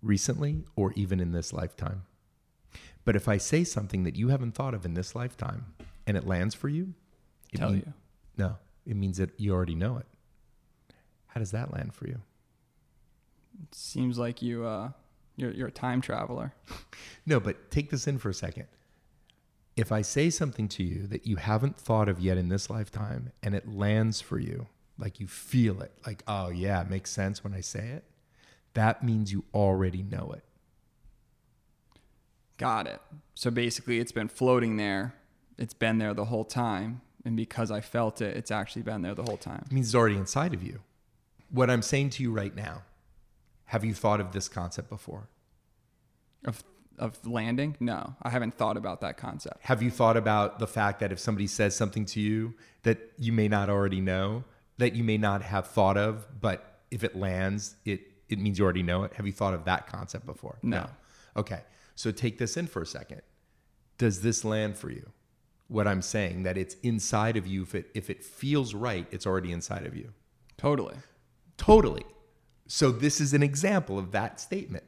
[0.02, 2.02] recently or even in this lifetime.
[3.04, 5.66] But if I say something that you haven't thought of in this lifetime
[6.06, 6.94] and it lands for you,
[7.52, 7.92] it Tell mean- you.
[8.38, 10.06] No, it means that you already know it.
[11.28, 12.20] How does that land for you?
[13.72, 14.90] Seems like you uh
[15.36, 16.52] you're you're a time traveler.
[17.28, 18.66] No, but take this in for a second.
[19.76, 23.32] If I say something to you that you haven't thought of yet in this lifetime
[23.42, 27.44] and it lands for you, like you feel it, like, oh, yeah, it makes sense
[27.44, 28.04] when I say it,
[28.74, 30.44] that means you already know it.
[32.56, 33.00] Got it.
[33.34, 35.14] So basically it's been floating there.
[35.58, 37.02] It's been there the whole time.
[37.24, 39.64] And because I felt it, it's actually been there the whole time.
[39.66, 40.80] It means it's already inside of you.
[41.50, 42.82] What I'm saying to you right now,
[43.66, 45.28] have you thought of this concept before?
[46.44, 46.62] Of
[46.98, 47.76] of landing?
[47.80, 48.14] No.
[48.22, 49.58] I haven't thought about that concept.
[49.62, 53.32] Have you thought about the fact that if somebody says something to you that you
[53.32, 54.44] may not already know,
[54.78, 58.64] that you may not have thought of, but if it lands, it it means you
[58.64, 59.12] already know it?
[59.14, 60.58] Have you thought of that concept before?
[60.62, 60.88] No.
[61.36, 61.60] Okay.
[61.94, 63.22] So take this in for a second.
[63.98, 65.10] Does this land for you?
[65.68, 69.26] What I'm saying that it's inside of you if it if it feels right, it's
[69.26, 70.12] already inside of you.
[70.56, 70.96] Totally.
[71.56, 72.04] Totally.
[72.68, 74.84] So this is an example of that statement,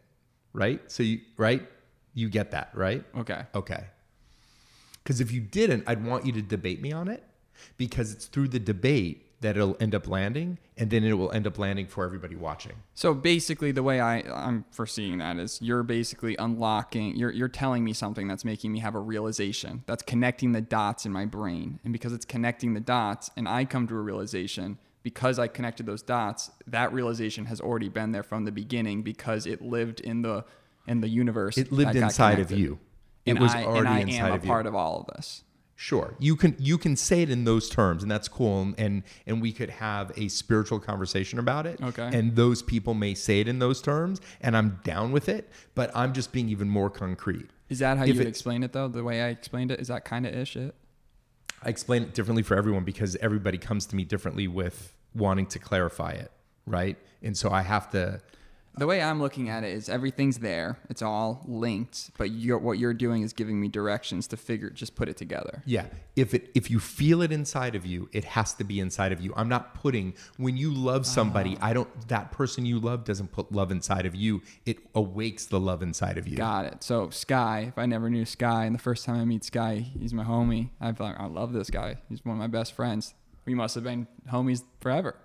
[0.52, 0.80] right?
[0.90, 1.66] So you right?
[2.14, 3.04] You get that, right?
[3.16, 3.42] Okay.
[3.54, 3.84] Okay.
[5.04, 7.24] Cuz if you didn't, I'd want you to debate me on it
[7.76, 11.46] because it's through the debate that it'll end up landing and then it will end
[11.46, 12.72] up landing for everybody watching.
[12.94, 17.84] So basically, the way I, I'm foreseeing that is you're basically unlocking, you're, you're telling
[17.84, 21.78] me something that's making me have a realization that's connecting the dots in my brain.
[21.84, 25.86] And because it's connecting the dots and I come to a realization, because I connected
[25.86, 30.22] those dots, that realization has already been there from the beginning because it lived in
[30.22, 30.44] the
[30.86, 31.56] in the universe.
[31.58, 32.78] It lived inside of you.
[33.24, 34.48] It And was I, already and I inside am a of you.
[34.50, 35.44] part of all of this.
[35.80, 36.16] Sure.
[36.18, 39.40] You can you can say it in those terms and that's cool and and and
[39.40, 41.80] we could have a spiritual conversation about it.
[41.80, 42.10] Okay.
[42.12, 45.92] And those people may say it in those terms and I'm down with it, but
[45.94, 47.48] I'm just being even more concrete.
[47.68, 48.88] Is that how If you it- explain it though?
[48.88, 50.74] The way I explained it is that kind of ish it.
[51.62, 55.60] I explain it differently for everyone because everybody comes to me differently with wanting to
[55.60, 56.32] clarify it,
[56.66, 56.96] right?
[57.22, 58.20] And so I have to
[58.78, 60.78] The way I'm looking at it is everything's there.
[60.88, 64.94] It's all linked, but you're, what you're doing is giving me directions to figure, just
[64.94, 65.62] put it together.
[65.66, 65.86] Yeah.
[66.16, 69.20] If it if you feel it inside of you, it has to be inside of
[69.20, 69.32] you.
[69.36, 71.66] I'm not putting when you love somebody, Ah.
[71.66, 74.42] I don't that person you love doesn't put love inside of you.
[74.66, 76.36] It awakes the love inside of you.
[76.36, 76.82] Got it.
[76.82, 80.12] So Sky, if I never knew Sky, and the first time I meet Sky, he's
[80.14, 80.70] my homie.
[80.80, 81.96] I like, I love this guy.
[82.08, 83.14] He's one of my best friends.
[83.44, 85.16] We must have been homies forever.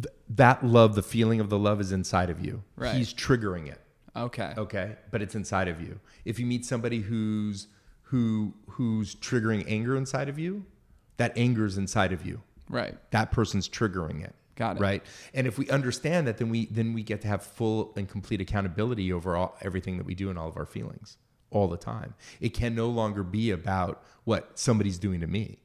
[0.00, 2.62] Th- that love, the feeling of the love is inside of you.
[2.76, 2.94] Right.
[2.94, 3.80] He's triggering it.
[4.14, 4.52] Okay.
[4.56, 4.96] Okay.
[5.10, 5.98] But it's inside of you.
[6.24, 7.68] If you meet somebody who's
[8.02, 10.64] who who's triggering anger inside of you,
[11.16, 12.42] that anger is inside of you.
[12.68, 12.94] Right.
[13.10, 14.34] that person's triggering it.
[14.56, 14.80] Got it.
[14.80, 15.02] Right.
[15.34, 18.40] And if we understand that, then we then we get to have full and complete
[18.40, 21.16] accountability over all, everything that we do and all of our feelings
[21.50, 22.14] all the time.
[22.40, 25.58] It can no longer be about what somebody's doing to me.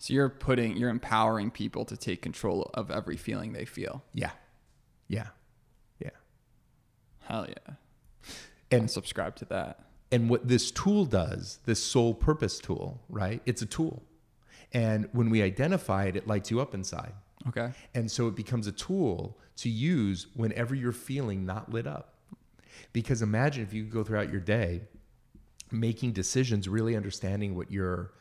[0.00, 4.02] So you're putting, you're empowering people to take control of every feeling they feel.
[4.14, 4.30] Yeah.
[5.08, 5.26] Yeah.
[5.98, 6.10] Yeah.
[7.20, 7.74] Hell yeah.
[8.70, 9.84] And I'll subscribe to that.
[10.10, 13.42] And what this tool does, this soul purpose tool, right?
[13.44, 14.02] It's a tool.
[14.72, 17.12] And when we identify it, it lights you up inside.
[17.48, 17.70] Okay.
[17.94, 22.14] And so it becomes a tool to use whenever you're feeling not lit up.
[22.94, 24.80] Because imagine if you go throughout your day
[25.70, 28.12] making decisions, really understanding what your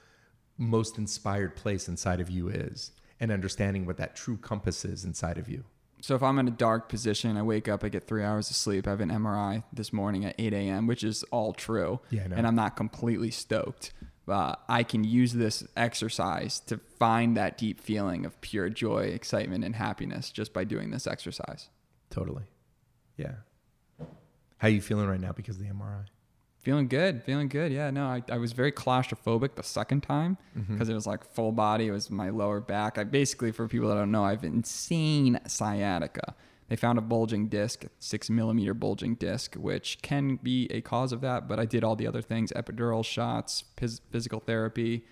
[0.60, 5.38] most inspired place inside of you is and understanding what that true compass is inside
[5.38, 5.63] of you.
[6.02, 8.56] So if I'm in a dark position, I wake up, I get three hours of
[8.56, 8.88] sleep.
[8.88, 12.00] I have an MRI this morning at 8 a.m., which is all true.
[12.10, 12.28] Yeah.
[12.32, 13.91] And I'm not completely stoked.
[14.26, 19.65] Uh, I can use this exercise to find that deep feeling of pure joy, excitement,
[19.65, 21.67] and happiness just by doing this exercise.
[22.12, 22.43] Totally.
[23.17, 23.34] Yeah.
[24.58, 26.06] How are you feeling right now because of the MRI?
[26.62, 27.72] Feeling good, feeling good.
[27.72, 30.91] Yeah, no, I, I was very claustrophobic the second time because Mm-hmm.
[30.91, 31.88] it was like full body.
[31.88, 32.98] It was my lower back.
[32.98, 36.36] I basically, for people that don't know, I have insane sciatica.
[36.67, 41.22] They found a bulging disc, six millimeter bulging disc, which can be a cause of
[41.22, 41.48] that.
[41.48, 45.06] But I did all the other things: epidural shots, phys- physical therapy,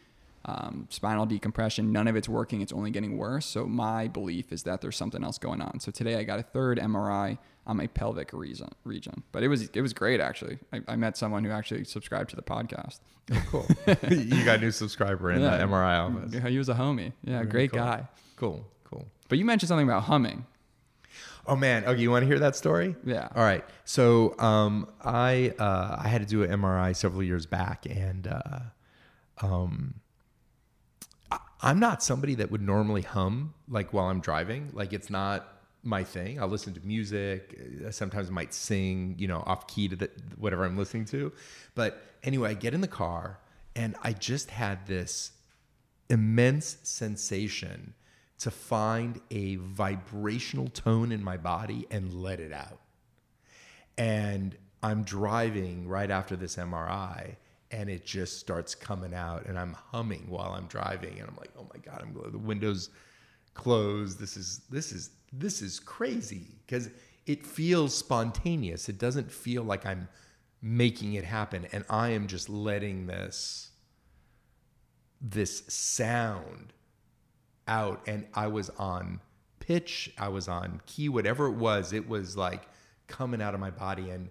[0.46, 1.92] um, spinal decompression.
[1.94, 2.62] None of it's working.
[2.62, 3.46] It's only getting worse.
[3.46, 5.80] So my belief is that there's something else going on.
[5.80, 8.70] So today I got a third MRI on my pelvic region.
[8.84, 10.58] Region, but it was it was great actually.
[10.74, 13.00] I, I met someone who actually subscribed to the podcast.
[13.52, 13.68] Cool.
[14.10, 15.58] you got a new subscriber in Yeah.
[15.58, 16.34] the MRI office.
[16.34, 17.12] Yeah, He was a homie.
[17.24, 17.82] Yeah, great cool.
[17.82, 18.08] guy.
[18.38, 18.66] Cool.
[18.86, 19.06] Cool.
[19.28, 20.46] But you mentioned something about humming.
[21.46, 21.84] Oh man.
[21.86, 22.96] Okay, you want to hear that story?
[23.06, 23.28] Yeah.
[23.36, 23.64] All right.
[23.86, 28.60] So um, I uh, I had to do an MRI several years back, and uh,
[29.42, 29.96] um,
[31.32, 34.70] I- I'm not somebody that would normally hum like while I'm driving.
[34.74, 35.48] Like it's not
[35.84, 36.40] my thing.
[36.40, 37.60] I'll listen to music.
[37.86, 41.32] uh, Sometimes might sing, you know, off key to the, whatever I'm listening to.
[41.76, 43.40] But anyway, I get in the car,
[43.76, 45.32] and I just had this
[46.10, 47.94] immense sensation
[48.40, 52.80] to find a vibrational tone in my body and let it out.
[53.98, 57.36] And I'm driving right after this MRI
[57.72, 61.52] and it just starts coming out and I'm humming while I'm driving and I'm like,
[61.58, 62.90] "Oh my god, I'm the windows
[63.56, 64.20] closed.
[64.20, 66.90] This is this is this is crazy cuz
[67.26, 68.88] it feels spontaneous.
[68.88, 70.08] It doesn't feel like I'm
[70.62, 73.72] making it happen and I am just letting this
[75.20, 76.74] this sound
[77.68, 79.20] out and I was on
[79.60, 82.68] pitch, I was on key, whatever it was, it was like
[83.08, 84.10] coming out of my body.
[84.10, 84.30] And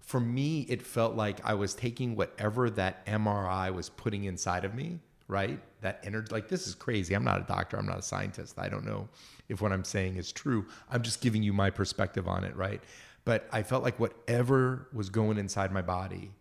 [0.00, 4.74] for me, it felt like I was taking whatever that MRI was putting inside of
[4.74, 5.58] me, right?
[5.80, 7.14] That energy, like this is crazy.
[7.14, 8.58] I'm not a doctor, I'm not a scientist.
[8.58, 9.08] I don't know
[9.48, 10.66] if what I'm saying is true.
[10.90, 12.82] I'm just giving you my perspective on it, right?
[13.24, 16.32] But I felt like whatever was going inside my body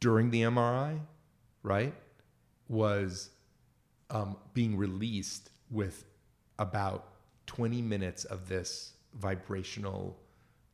[0.00, 0.98] during the MRI,
[1.62, 1.94] right,
[2.68, 3.30] was
[4.10, 6.04] um, being released with
[6.58, 7.08] about
[7.46, 10.16] 20 minutes of this vibrational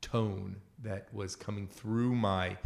[0.00, 2.56] tone that was coming through my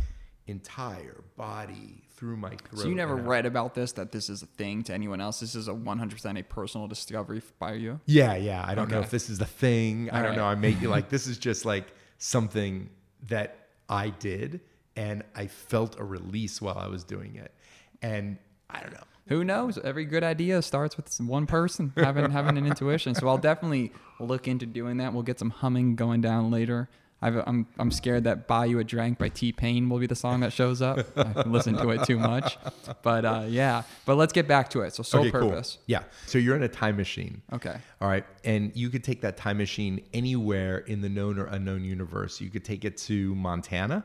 [0.47, 2.83] entire body, through my throat.
[2.83, 5.41] So you never read about this that this is a thing to anyone else.
[5.41, 8.01] This is a 100% a personal discovery by you.
[8.07, 8.65] Yeah, yeah.
[8.67, 10.11] I don't know if this is the thing.
[10.11, 10.37] I don't right.
[10.37, 10.45] know.
[10.45, 12.89] I make you like this is just like something
[13.29, 14.61] that I did
[14.97, 17.53] and I felt a release while I was doing it.
[18.01, 18.39] And
[18.71, 19.05] I don't know.
[19.29, 19.79] Who knows?
[19.79, 23.15] Every good idea starts with one person having having an intuition.
[23.15, 25.15] So I'll definitely look into doing that.
[25.15, 26.91] We'll get some humming going down later.
[27.23, 30.15] I've, I'm I'm scared that "Buy You a Drink" by T Pain will be the
[30.15, 31.07] song that shows up.
[31.17, 32.59] I listen to it too much,
[33.03, 33.83] but uh, yeah.
[34.05, 34.95] But let's get back to it.
[34.95, 35.77] So soul okay, purpose.
[35.77, 35.85] cool.
[35.87, 36.03] Yeah.
[36.27, 37.41] So you're in a time machine.
[37.53, 37.77] Okay.
[38.01, 38.25] All right.
[38.45, 42.41] And you could take that time machine anywhere in the known or unknown universe.
[42.41, 44.05] You could take it to Montana,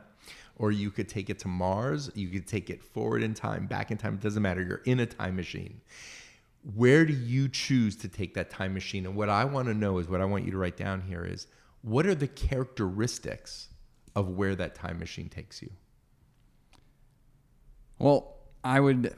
[0.55, 2.09] or you could take it to Mars.
[2.15, 4.13] You could take it forward in time, back in time.
[4.13, 4.61] It doesn't matter.
[4.61, 5.81] You're in a time machine.
[6.75, 9.05] Where do you choose to take that time machine?
[9.05, 11.25] And what I want to know is what I want you to write down here
[11.25, 11.47] is
[11.81, 13.69] what are the characteristics
[14.15, 15.71] of where that time machine takes you?
[17.97, 19.15] Well, I would.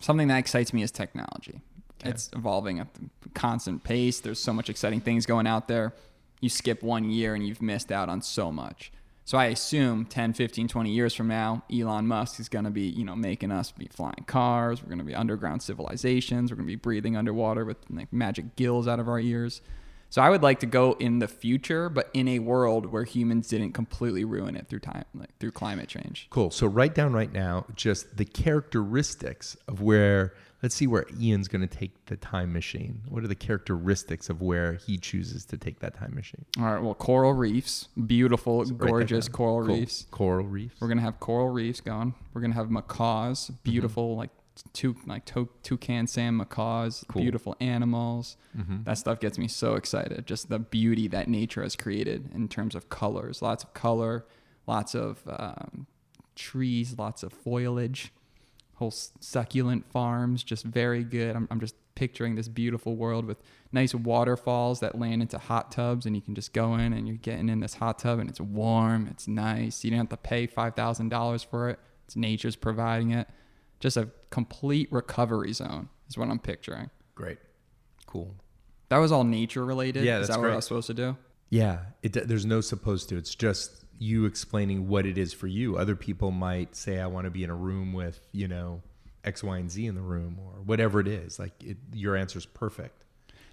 [0.00, 1.60] Something that excites me is technology.
[2.04, 2.86] It's evolving at
[3.26, 4.20] a constant pace.
[4.20, 5.94] There's so much exciting things going out there.
[6.40, 8.92] You skip one year and you've missed out on so much.
[9.24, 12.88] So I assume 10, 15, 20 years from now, Elon Musk is going to be,
[12.88, 14.82] you know, making us be flying cars.
[14.82, 16.50] We're going to be underground civilizations.
[16.50, 19.60] We're going to be breathing underwater with like magic gills out of our ears.
[20.10, 23.48] So I would like to go in the future, but in a world where humans
[23.48, 26.28] didn't completely ruin it through time, like through climate change.
[26.30, 26.50] Cool.
[26.50, 30.34] So write down right now just the characteristics of where.
[30.60, 33.02] Let's see where Ian's going to take the time machine.
[33.08, 36.44] What are the characteristics of where he chooses to take that time machine?
[36.58, 36.82] All right.
[36.82, 39.76] Well, coral reefs, beautiful, that gorgeous coral Cool.
[39.76, 40.06] reefs.
[40.10, 40.80] Coral reefs.
[40.80, 42.12] We're gonna have coral reefs going.
[42.34, 43.54] We're gonna have macaws, mm-hmm.
[43.62, 44.30] beautiful like
[44.72, 47.22] two like to- toucan Sam macaws, Cool.
[47.22, 48.36] beautiful animals.
[48.56, 48.84] Mm-hmm.
[48.84, 50.26] That stuff gets me so excited.
[50.26, 53.42] Just the beauty that nature has created in terms of colors.
[53.42, 54.24] Lots of color,
[54.66, 55.86] lots of um,
[56.34, 58.12] trees, lots of foliage.
[58.74, 61.34] Whole s- succulent farms, just very good.
[61.34, 63.38] I'm, I'm just picturing this beautiful world with
[63.72, 67.16] nice waterfalls that land into hot tubs, and you can just go in and you're
[67.16, 69.82] getting in this hot tub, and it's warm, it's nice.
[69.84, 71.80] You don't have to pay five thousand dollars for it.
[72.04, 73.28] It's nature's providing it.
[73.80, 76.90] Just a complete recovery zone is what I'm picturing.
[77.14, 77.38] Great.
[78.06, 78.34] Cool.
[78.88, 80.04] That was all nature related.
[80.04, 81.16] Yeah, is that's that what I was supposed to do?
[81.50, 81.80] Yeah.
[82.02, 83.16] It, there's no supposed to.
[83.16, 85.76] It's just you explaining what it is for you.
[85.76, 88.82] Other people might say, I want to be in a room with, you know,
[89.24, 91.38] X, Y, and Z in the room or whatever it is.
[91.38, 93.04] Like it, your answer's perfect.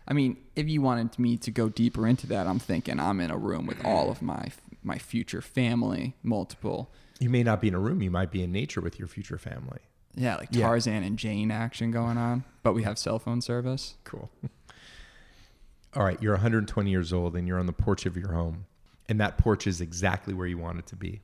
[0.08, 3.32] I mean, if you wanted me to go deeper into that, I'm thinking I'm in
[3.32, 4.50] a room with all of my
[4.84, 8.02] my future family, multiple You may not be in a room.
[8.02, 9.80] You might be in nature with your future family.
[10.16, 10.68] Yeah, like Yeah.
[10.68, 13.96] Tarzan and Jane action going on, but we have cell phone service.
[14.04, 14.30] Cool.
[15.94, 18.66] All right, you're 120 years old and you're on the porch of your home,
[19.08, 21.22] and that porch is exactly where you want it to be.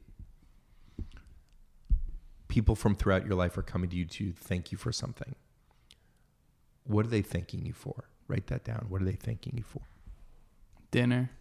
[2.47, 5.35] People from throughout your life are coming to you to thank you for something.
[6.83, 8.05] What are they thanking you for?
[8.27, 8.85] Write that down.
[8.89, 9.81] What are they thanking you for?
[10.91, 11.31] dinner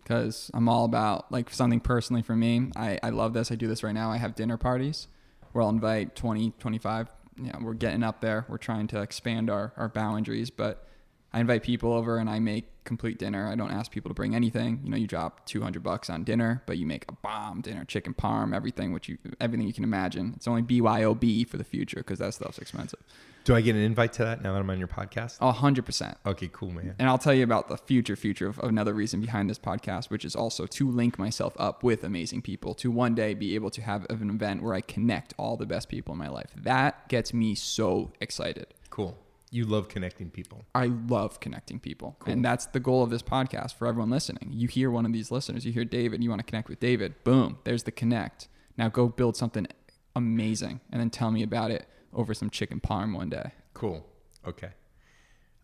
[0.00, 3.66] because i'm all about like something personally for me I, I love this i do
[3.66, 5.08] this right now i have dinner parties
[5.54, 7.08] where i'll invite 20 25
[7.40, 8.44] yeah we're getting up there.
[8.48, 10.86] We're trying to expand our, our boundaries but
[11.34, 14.34] i invite people over and i make complete dinner i don't ask people to bring
[14.34, 17.84] anything you know you drop 200 bucks on dinner but you make a bomb dinner
[17.84, 21.98] chicken parm everything which you everything you can imagine it's only byob for the future
[21.98, 23.00] because that stuff's expensive
[23.44, 25.36] Do I get an invite to that now that I'm on your podcast?
[25.40, 26.94] a 100% Okay, cool, man.
[26.98, 30.24] and I'll tell you about the future future of another reason behind this podcast, which
[30.24, 33.82] is also to link myself up with amazing people to one day be able to
[33.82, 36.50] have an event where I connect all the best people in my life.
[36.56, 38.66] That gets me so excited.
[38.88, 39.18] Cool.
[39.54, 40.64] You love connecting people.
[40.74, 42.16] I love connecting people.
[42.26, 44.48] And that's the goal of this podcast for everyone listening.
[44.50, 47.14] You hear one of these listeners, you hear David, you want to connect with David.
[47.22, 48.48] Boom, there's the connect.
[48.76, 49.68] Now go build something
[50.16, 53.52] amazing and then tell me about it over some chicken parm one day.
[53.74, 54.04] Cool.
[54.44, 54.70] Okay.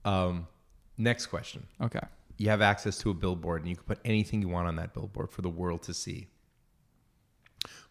[0.05, 0.47] Um,
[0.97, 1.67] next question.
[1.83, 1.99] Okay.
[2.37, 4.95] You have access to a billboard and you can put anything you want on that
[4.95, 6.29] billboard for the world to see.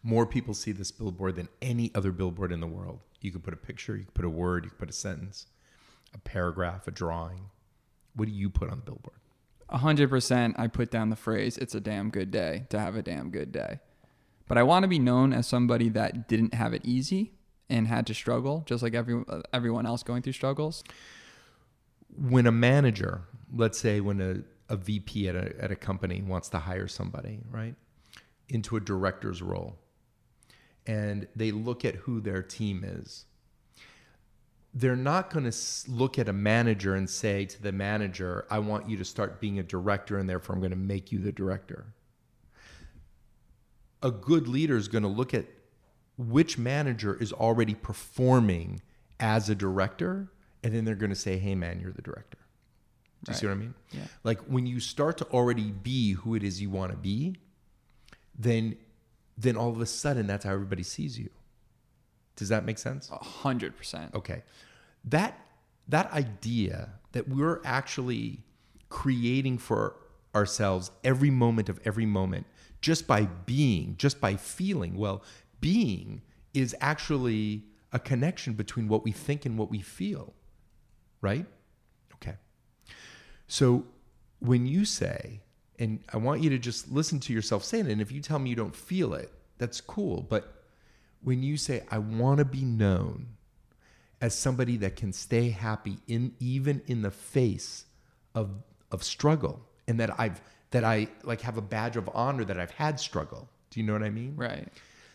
[0.02, 3.00] More people see this billboard than any other billboard in the world.
[3.20, 5.46] You could put a picture, you could put a word, you could put a sentence,
[6.14, 7.50] a paragraph, a drawing.
[8.14, 9.16] What do you put on the billboard?
[9.70, 13.02] Hundred percent I put down the phrase it's a damn good day to have a
[13.02, 13.78] damn good day.
[14.48, 17.34] But I want to be known as somebody that didn't have it easy
[17.68, 20.82] and had to struggle just like every everyone else going through struggles.
[22.16, 23.22] When a manager,
[23.54, 27.38] let's say when a, a VP at a, at a company wants to hire somebody,
[27.48, 27.76] right,
[28.48, 29.78] into a director's role,
[30.84, 33.26] and they look at who their team is,
[34.72, 35.56] they're not going to
[35.90, 39.58] look at a manager and say to the manager, I want you to start being
[39.58, 41.86] a director, and therefore I'm going to make you the director.
[44.02, 45.46] A good leader is going to look at
[46.16, 48.80] which manager is already performing
[49.18, 50.30] as a director,
[50.62, 52.38] and then they're going to say, Hey, man, you're the director.
[53.24, 53.74] Do you see what I mean?
[53.92, 54.00] Yeah.
[54.24, 57.36] Like when you start to already be who it is you want to be,
[58.38, 58.76] then
[59.36, 61.28] then all of a sudden that's how everybody sees you.
[62.40, 63.08] Does that make sense?
[63.10, 64.14] A hundred percent.
[64.14, 64.42] Okay.
[65.04, 65.38] That
[65.88, 68.40] that idea that we're actually
[68.88, 69.96] creating for
[70.34, 72.46] ourselves every moment of every moment
[72.80, 74.96] just by being, just by feeling.
[74.96, 75.22] Well,
[75.60, 76.22] being
[76.54, 80.32] is actually a connection between what we think and what we feel.
[81.20, 81.46] Right?
[82.14, 82.36] Okay.
[83.46, 83.84] So
[84.38, 85.42] when you say,
[85.78, 88.38] and I want you to just listen to yourself saying it, and if you tell
[88.38, 90.22] me you don't feel it, that's cool.
[90.22, 90.59] But
[91.22, 93.28] when you say, I want to be known
[94.20, 97.86] as somebody that can stay happy in even in the face
[98.34, 98.50] of
[98.90, 100.40] of struggle, and that I've
[100.70, 103.48] that I like have a badge of honor that I've had struggle.
[103.70, 104.34] Do you know what I mean?
[104.36, 104.68] Right.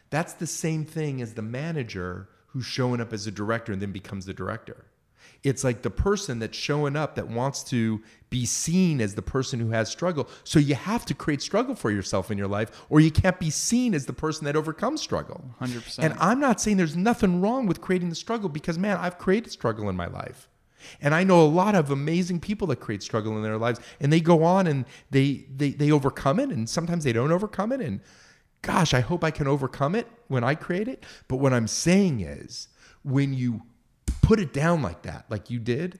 [0.09, 3.91] That's the same thing as the manager who's showing up as a director and then
[3.91, 4.85] becomes the director.
[5.45, 9.59] It's like the person that's showing up that wants to be seen as the person
[9.59, 10.27] who has struggle.
[10.43, 13.51] So you have to create struggle for yourself in your life, or you can't be
[13.51, 15.45] seen as the person that overcomes struggle.
[15.61, 15.99] 100%.
[15.99, 19.51] And I'm not saying there's nothing wrong with creating the struggle because, man, I've created
[19.51, 20.49] struggle in my life.
[20.99, 24.11] And I know a lot of amazing people that create struggle in their lives and
[24.11, 27.81] they go on and they, they, they overcome it and sometimes they don't overcome it.
[27.81, 28.01] And
[28.63, 31.03] gosh, I hope I can overcome it when I create it.
[31.27, 32.67] But what I'm saying is
[33.03, 33.61] when you
[34.26, 35.99] put it down like that, like you did,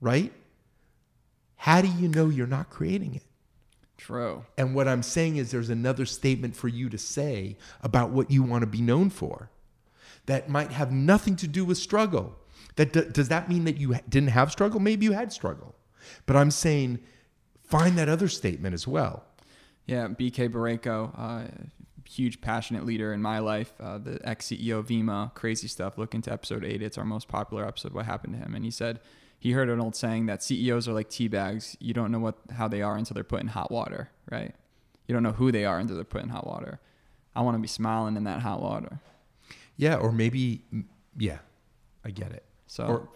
[0.00, 0.32] right?
[1.56, 3.24] How do you know you're not creating it?
[3.96, 4.44] True.
[4.56, 8.42] And what I'm saying is there's another statement for you to say about what you
[8.42, 9.50] want to be known for
[10.26, 12.36] that might have nothing to do with struggle.
[12.76, 14.78] That d- does that mean that you didn't have struggle?
[14.80, 15.74] Maybe you had struggle.
[16.26, 17.00] But I'm saying
[17.60, 19.24] find that other statement as well.
[19.86, 21.48] Yeah, BK Boreyko, uh,
[22.08, 25.98] huge passionate leader in my life, uh, the ex CEO of Vemma, crazy stuff.
[25.98, 27.92] Look into episode eight; it's our most popular episode.
[27.92, 28.54] What happened to him?
[28.54, 29.00] And he said
[29.38, 31.76] he heard an old saying that CEOs are like tea bags.
[31.80, 34.54] You don't know what how they are until they're put in hot water, right?
[35.06, 36.80] You don't know who they are until they're put in hot water.
[37.36, 39.00] I want to be smiling in that hot water.
[39.76, 40.62] Yeah, or maybe
[41.16, 41.38] yeah,
[42.04, 42.44] I get it.
[42.66, 43.08] So Or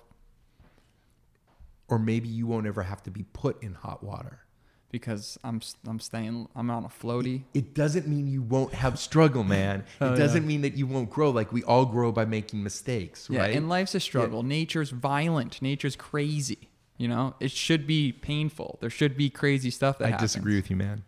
[1.89, 4.42] or maybe you won't ever have to be put in hot water.
[4.93, 7.43] Because I'm I'm staying I'm on a floaty.
[7.55, 9.85] It doesn't mean you won't have struggle, oh, man.
[10.01, 11.31] Oh, it doesn't mean that you won't grow.
[11.31, 13.57] Like we all grow by making mistakes, Yeah, right?
[13.57, 14.45] and life's a struggle.
[14.45, 15.61] Nature's violent.
[15.61, 16.69] Nature's crazy.
[16.99, 18.79] You know, it should be painful.
[18.81, 20.31] There should be crazy stuff that I happens.
[20.31, 21.03] disagree with you, man.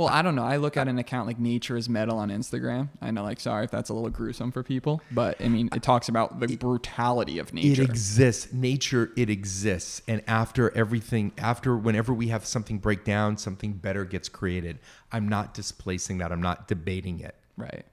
[0.00, 0.44] Well, I don't know.
[0.44, 2.88] I look at an account like Nature is Metal on Instagram.
[3.02, 5.82] I know, like, sorry if that's a little gruesome for people, but I mean, it
[5.82, 7.82] talks about the brutality of nature.
[7.82, 8.50] It exists.
[8.50, 10.00] Nature, it exists.
[10.08, 14.78] And after everything, after whenever we have something break down, something better gets created.
[15.12, 16.32] I'm not displacing that.
[16.32, 17.34] I'm not debating it.
[17.58, 17.84] Right.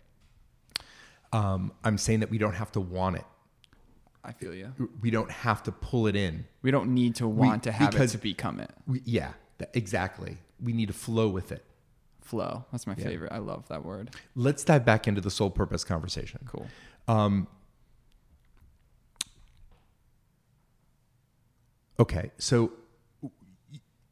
[1.34, 3.26] Um, I'm saying that we don't have to want it.
[4.24, 4.72] I feel you.
[5.02, 6.46] We don't have to pull it in.
[6.62, 8.72] We don't need to want to have it to become it.
[8.88, 9.34] We, yeah,
[9.74, 10.38] exactly.
[10.64, 11.66] We need to flow with it.
[12.28, 12.66] Flow.
[12.74, 13.06] That's my yeah.
[13.06, 13.32] favorite.
[13.32, 14.12] I love that word.
[14.36, 16.42] Let's dive back into the soul purpose conversation.
[16.46, 16.68] Cool.
[17.08, 17.48] Um,
[21.98, 22.74] okay, so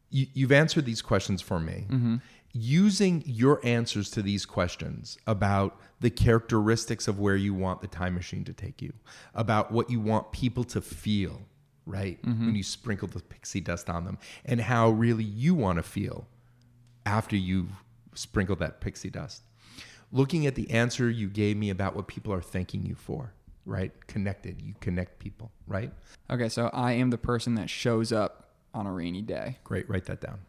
[0.10, 1.86] you, you've answered these questions for me.
[1.90, 2.16] Mm-hmm.
[2.54, 8.14] Using your answers to these questions about the characteristics of where you want the time
[8.16, 8.94] machine to take you,
[9.34, 11.42] about what you want people to feel,
[11.86, 12.18] right?
[12.26, 12.46] Mm-hmm.
[12.46, 16.28] When you sprinkle the pixie dust on them, and how really you want to feel
[17.06, 17.84] after you've
[18.16, 19.44] sprinkle that pixie dust.
[20.12, 23.34] Looking at the answer you gave me about what people are thanking you for,
[23.66, 23.92] right?
[24.08, 24.62] Connected.
[24.62, 25.92] You connect people, right?
[26.30, 29.58] Okay, so I am the person that shows up on a rainy day.
[29.64, 30.40] Great, write that down.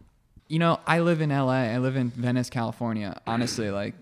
[0.48, 1.64] You know, I live in LA.
[1.64, 3.20] I live in Venice, California.
[3.26, 3.94] Honestly, like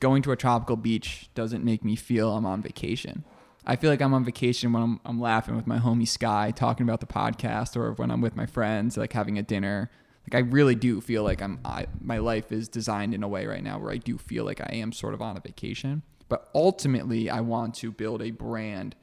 [0.00, 3.24] going to a tropical beach doesn't make me feel I'm on vacation.
[3.64, 6.84] I feel like I'm on vacation when I'm, I'm laughing with my homie Sky, talking
[6.84, 9.88] about the podcast, or when I'm with my friends, like having a dinner
[10.26, 13.46] like I really do feel like I'm I, my life is designed in a way
[13.46, 16.02] right now where I do feel like I am sort of on a vacation.
[16.28, 18.94] But ultimately, I want to build a brand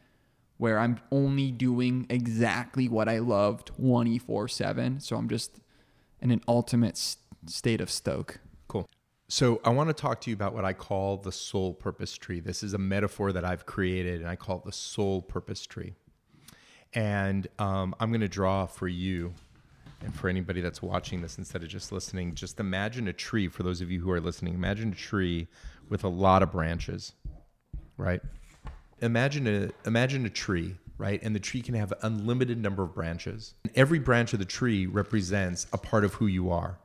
[0.57, 5.01] where I'm only doing exactly what I love 24/7.
[5.01, 5.59] So I'm just
[6.22, 6.97] in an ultimate
[7.45, 8.39] state of stoke.
[8.67, 8.89] Cool.
[9.28, 12.39] So I want to talk to you about what I call the soul purpose tree.
[12.39, 15.93] This is a metaphor that I've created, and I call it the soul purpose tree.
[16.93, 19.34] And um, I'm going to draw for you
[20.02, 23.47] and for anybody that's watching this instead of just listening, just imagine a tree.
[23.47, 25.47] For those of you who are listening, imagine a tree
[25.89, 27.14] with a lot of branches,
[27.97, 28.22] right?
[29.02, 31.22] Imagine a imagine a tree, right?
[31.22, 33.56] And the tree can have an unlimited number of branches.
[33.64, 36.80] And every branch of the tree represents a part of who you are.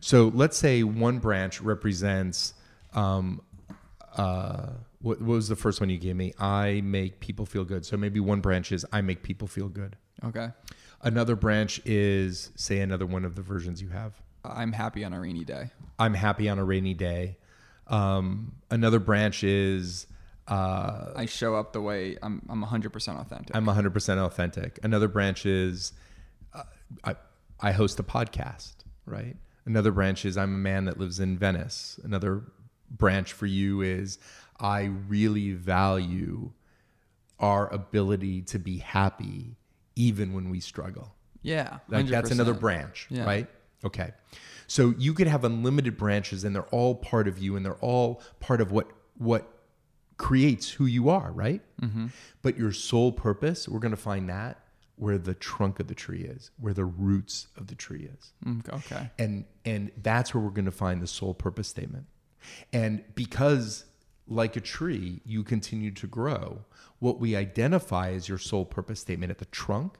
[0.00, 2.54] So let's say one branch represents
[2.94, 3.42] um,
[4.16, 4.70] uh,
[5.00, 6.34] what, what was the first one you gave me?
[6.38, 7.86] I make people feel good.
[7.86, 9.96] So maybe one branch is I make people feel good.
[10.24, 10.48] Okay.
[11.02, 14.20] Another branch is, say, another one of the versions you have.
[14.44, 15.70] I'm happy on a rainy day.
[15.98, 17.36] I'm happy on a rainy day.
[17.86, 20.06] Um, another branch is.
[20.48, 22.42] Uh, I show up the way I'm.
[22.48, 23.54] I'm 100% authentic.
[23.54, 24.78] I'm 100% authentic.
[24.82, 25.92] Another branch is.
[26.52, 26.62] Uh,
[27.04, 27.16] I,
[27.60, 28.74] I host a podcast,
[29.06, 29.36] right?
[29.66, 32.00] Another branch is I'm a man that lives in Venice.
[32.02, 32.44] Another
[32.90, 34.18] branch for you is
[34.58, 36.52] I really value
[37.38, 39.56] our ability to be happy
[39.96, 41.14] even when we struggle.
[41.42, 41.78] Yeah.
[41.88, 43.24] Like that's another branch, yeah.
[43.24, 43.46] right?
[43.84, 44.12] Okay.
[44.66, 48.22] So you could have unlimited branches and they're all part of you and they're all
[48.38, 49.48] part of what what
[50.16, 51.62] creates who you are, right?
[51.80, 52.08] Mm-hmm.
[52.42, 54.58] But your soul purpose, we're going to find that
[54.96, 58.32] where the trunk of the tree is, where the roots of the tree is.
[58.44, 59.10] Mm, okay.
[59.18, 62.06] And and that's where we're going to find the soul purpose statement.
[62.72, 63.86] And because
[64.30, 66.64] like a tree, you continue to grow.
[67.00, 69.96] What we identify as your soul purpose statement at the trunk,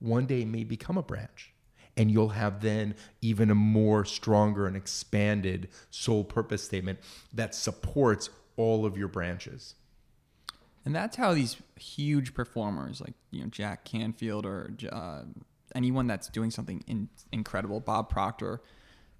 [0.00, 1.52] one day may become a branch.
[1.96, 6.98] And you'll have then even a more stronger and expanded soul purpose statement
[7.32, 9.74] that supports all of your branches.
[10.84, 15.22] And that's how these huge performers like you know Jack Canfield or uh,
[15.74, 18.62] anyone that's doing something in, incredible, Bob Proctor,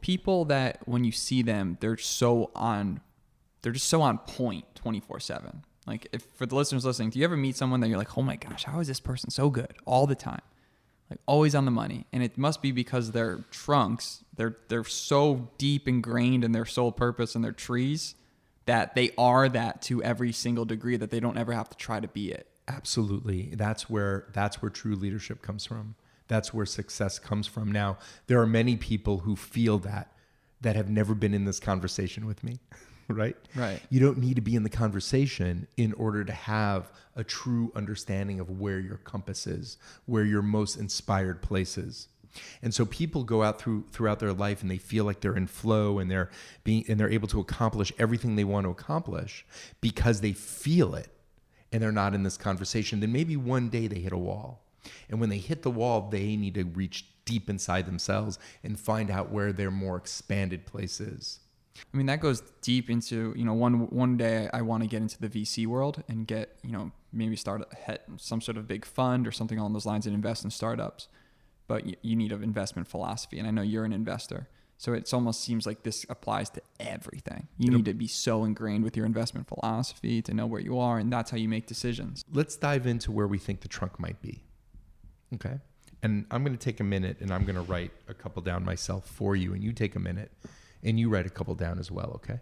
[0.01, 3.01] people that when you see them, they're so on
[3.63, 7.25] they're just so on point 24 7 like if for the listeners listening do you
[7.25, 9.75] ever meet someone that you're like oh my gosh how is this person so good
[9.87, 10.43] all the time?
[11.11, 12.07] Like always on the money.
[12.13, 16.93] And it must be because their trunks they're they're so deep ingrained in their soul
[16.93, 18.15] purpose and their trees
[18.67, 22.01] that they are that to every single degree that they don't ever have to try
[22.01, 22.47] to be it.
[22.67, 23.55] Absolutely.
[23.55, 25.95] That's where that's where true leadership comes from.
[26.29, 27.73] That's where success comes from.
[27.73, 27.97] Now
[28.27, 30.13] there are many people who feel that
[30.61, 32.59] that have never been in this conversation with me
[33.15, 33.37] right?
[33.55, 33.81] Right.
[33.91, 38.39] You don't need to be in the conversation in order to have a true understanding
[38.39, 42.09] of where your compass is, where your most inspired place is.
[42.63, 45.47] And so people go out through throughout their life and they feel like they're in
[45.47, 46.31] flow and they're
[46.63, 49.47] being and they're able to accomplish everything they want to accomplish
[49.81, 51.09] because they feel it
[51.73, 53.01] and they're not in this conversation.
[53.01, 54.63] Then maybe one day they hit a wall.
[55.09, 59.11] And when they hit the wall, they need to reach deep inside themselves and find
[59.11, 61.41] out where their more expanded place is.
[61.93, 65.03] I mean, that goes deep into you know one one day I want to get
[65.03, 67.63] into the VC world and get you know maybe start
[68.17, 71.09] some sort of big fund or something along those lines and invest in startups.
[71.67, 74.49] But you, you need an investment philosophy, and I know you're an investor.
[74.81, 77.49] So it almost seems like this applies to everything.
[77.59, 80.99] You need to be so ingrained with your investment philosophy to know where you are,
[80.99, 82.25] and that's how you make decisions.
[82.33, 84.45] Let's dive into where we think the trunk might be.
[85.35, 85.59] Okay.
[86.05, 88.65] And I'm going to take a minute and I'm going to write a couple down
[88.65, 90.31] myself for you, and you take a minute
[90.83, 92.13] and you write a couple down as well.
[92.17, 92.41] Okay.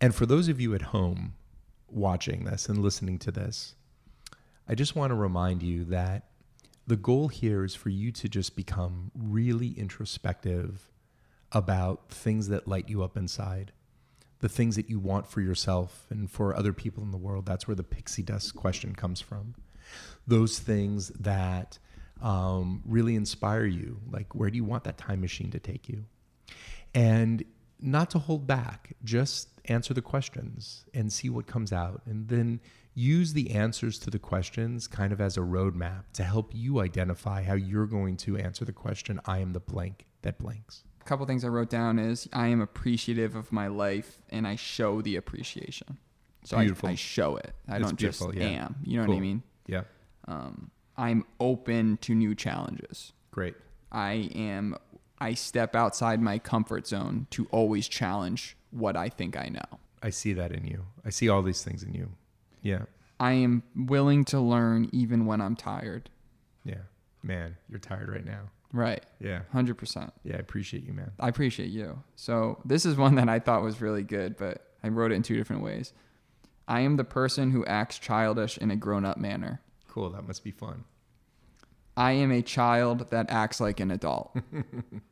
[0.00, 1.34] And for those of you at home
[1.88, 3.74] watching this and listening to this,
[4.68, 6.24] I just want to remind you that
[6.86, 10.90] the goal here is for you to just become really introspective
[11.52, 13.72] about things that light you up inside,
[14.40, 17.46] the things that you want for yourself and for other people in the world.
[17.46, 19.54] That's where the pixie dust question comes from.
[20.26, 21.78] Those things that
[22.20, 26.04] um, really inspire you, like where do you want that time machine to take you?
[26.94, 27.44] And
[27.82, 32.02] not to hold back, just answer the questions and see what comes out.
[32.06, 32.60] And then
[32.94, 37.42] use the answers to the questions kind of as a roadmap to help you identify
[37.42, 40.84] how you're going to answer the question I am the blank that blanks.
[41.00, 44.56] A couple things I wrote down is I am appreciative of my life and I
[44.56, 45.98] show the appreciation.
[46.44, 46.68] So I.
[46.84, 47.52] I show it.
[47.68, 48.44] I That's don't just yeah.
[48.44, 48.76] am.
[48.84, 49.42] You know what I mean?
[49.66, 49.82] Yeah,
[50.28, 53.12] Um, I'm open to new challenges.
[53.30, 53.54] great.
[53.90, 54.76] I am
[55.22, 59.78] I step outside my comfort zone to always challenge what I think I know.
[60.02, 60.86] I see that in you.
[61.04, 62.10] I see all these things in you.
[62.60, 62.86] Yeah,
[63.20, 66.10] I am willing to learn even when I'm tired.
[66.64, 66.82] yeah.
[67.22, 68.50] Man, you're tired right now.
[68.72, 69.04] Right.
[69.20, 70.10] Yeah, 100%.
[70.24, 70.34] yeah.
[70.34, 71.12] I appreciate you, man.
[71.20, 72.02] I appreciate you.
[72.16, 75.22] So, this is one that I thought was really good, but I wrote it in
[75.22, 75.92] two different ways.
[76.66, 79.60] I am the person who acts childish in a grown-up manner.
[79.86, 80.10] Cool.
[80.10, 80.82] That must be fun.
[81.96, 84.36] I am a child that acts like an adult.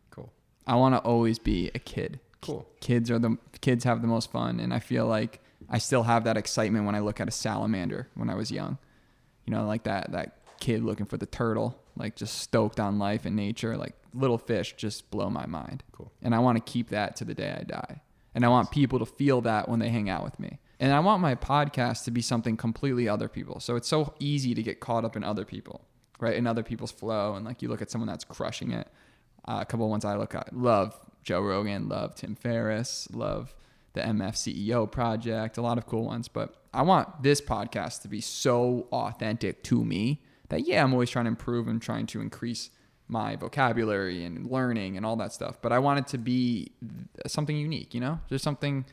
[0.67, 2.21] I want to always be a kid.
[2.43, 2.67] Cool.
[2.81, 6.25] Kids are the kids have the most fun, and I feel like I still have
[6.25, 8.79] that excitement when I look at a salamander when I was young.
[9.47, 13.25] You know, like that that kid looking for the turtle, like just stoked on life
[13.25, 13.77] and nature.
[13.77, 15.83] Like little fish just blow my mind.
[15.93, 16.13] Cool.
[16.23, 18.03] And I want to keep that to the day I die.
[18.35, 20.59] And I want people to feel that when they hang out with me.
[20.79, 23.61] And I want my podcast to be something completely other people.
[23.61, 25.83] So it's so easy to get caught up in other people,
[26.21, 26.37] right?
[26.37, 27.35] In other people's flow.
[27.35, 28.89] And like you look at someone that's crushing it.
[29.47, 33.55] Uh, a couple of ones I look at love Joe Rogan, love Tim Ferriss, love
[33.93, 36.29] the MF CEO project, a lot of cool ones.
[36.29, 41.11] But I want this podcast to be so authentic to me that, yeah, I'm always
[41.11, 42.71] trying to improve and trying to increase
[43.09, 45.59] my vocabulary and learning and all that stuff.
[45.61, 46.73] But I want it to be
[47.27, 48.85] something unique, you know, just something.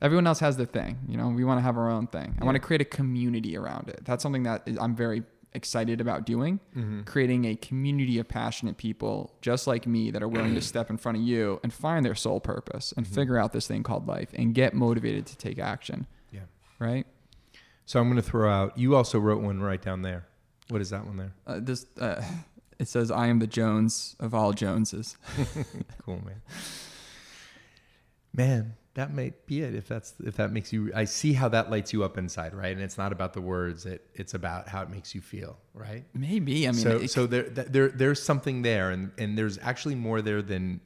[0.00, 1.28] Everyone else has their thing, you know.
[1.28, 2.38] We want to have our own thing.
[2.40, 4.00] I want to create a community around it.
[4.04, 6.60] That's something that is, I'm very excited about doing.
[7.04, 10.96] Creating a community of passionate people just like me that are willing to step in
[10.96, 14.30] front of you and find their soul purpose and figure out this thing called life
[14.34, 16.06] and get motivated to take action.
[16.30, 16.40] Yeah.
[16.78, 17.06] Right?
[17.86, 18.78] So I'm going to throw out.
[18.78, 20.26] You also wrote one right down there.
[20.68, 21.32] What is that one there?
[21.46, 22.22] Uh, this uh,
[22.78, 25.16] it says, "I am the Jones of all Joneses."
[26.04, 26.40] Cool, man.
[28.32, 29.74] Man, that might be it.
[29.74, 32.72] If that's if that makes you, I see how that lights you up inside, right?
[32.72, 36.04] And it's not about the words; it it's about how it makes you feel, right?
[36.12, 36.68] Maybe.
[36.68, 40.20] I mean, so it- so there there there's something there, and and there's actually more
[40.20, 40.80] there than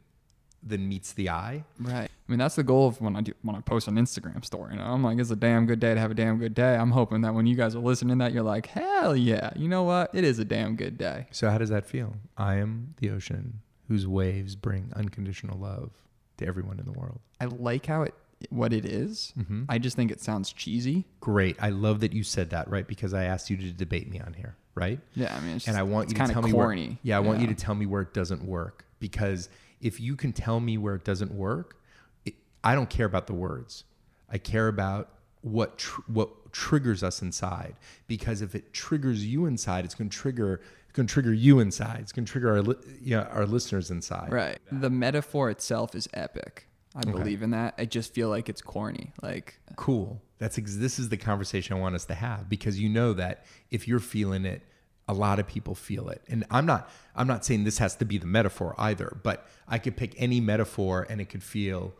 [0.63, 1.65] than meets the eye.
[1.79, 2.09] Right.
[2.27, 4.73] I mean, that's the goal of when I do when I post an Instagram story.
[4.75, 6.77] You know, I'm like, it's a damn good day to have a damn good day.
[6.77, 9.69] I'm hoping that when you guys are listening, to that you're like, hell yeah, you
[9.69, 10.15] know what?
[10.15, 11.27] It is a damn good day.
[11.33, 12.15] So how does that feel?
[12.39, 15.91] I am the ocean whose waves bring unconditional love
[16.39, 17.21] to everyone in the world.
[17.41, 18.15] I like how it
[18.51, 19.33] what it is.
[19.39, 19.65] Mm-hmm.
[19.69, 21.07] I just think it sounds cheesy.
[21.21, 21.57] Great.
[21.61, 22.87] I love that you said that, right?
[22.87, 25.01] Because I asked you to debate me on here, right?
[25.15, 26.89] Yeah, I mean, it's and I want you to tell me corny.
[26.89, 26.99] where.
[27.03, 29.49] Yeah, I want you to tell me where it doesn't work because
[29.81, 31.77] if you can tell me where it doesn't work,
[32.25, 33.85] it, I don't care about the words.
[34.31, 35.11] I care about
[35.43, 37.77] what tr- what triggers us inside
[38.07, 40.61] because if it triggers you inside, it's going to trigger
[40.95, 41.99] going to trigger you inside.
[42.01, 44.33] It's going to trigger our li- yeah, our listeners inside.
[44.33, 44.59] Right.
[44.73, 46.69] The metaphor itself is epic.
[46.97, 47.75] I believe in that.
[47.77, 49.13] I just feel like it's corny.
[49.21, 50.23] Like, Cool.
[50.39, 53.45] That's ex- this is the conversation I want us to have because you know that
[53.71, 54.63] if you're feeling it,
[55.09, 56.23] a lot of people feel it.
[56.29, 59.79] And I'm not I'm not saying this has to be the metaphor either, but I
[59.79, 61.95] could pick any metaphor and it could feel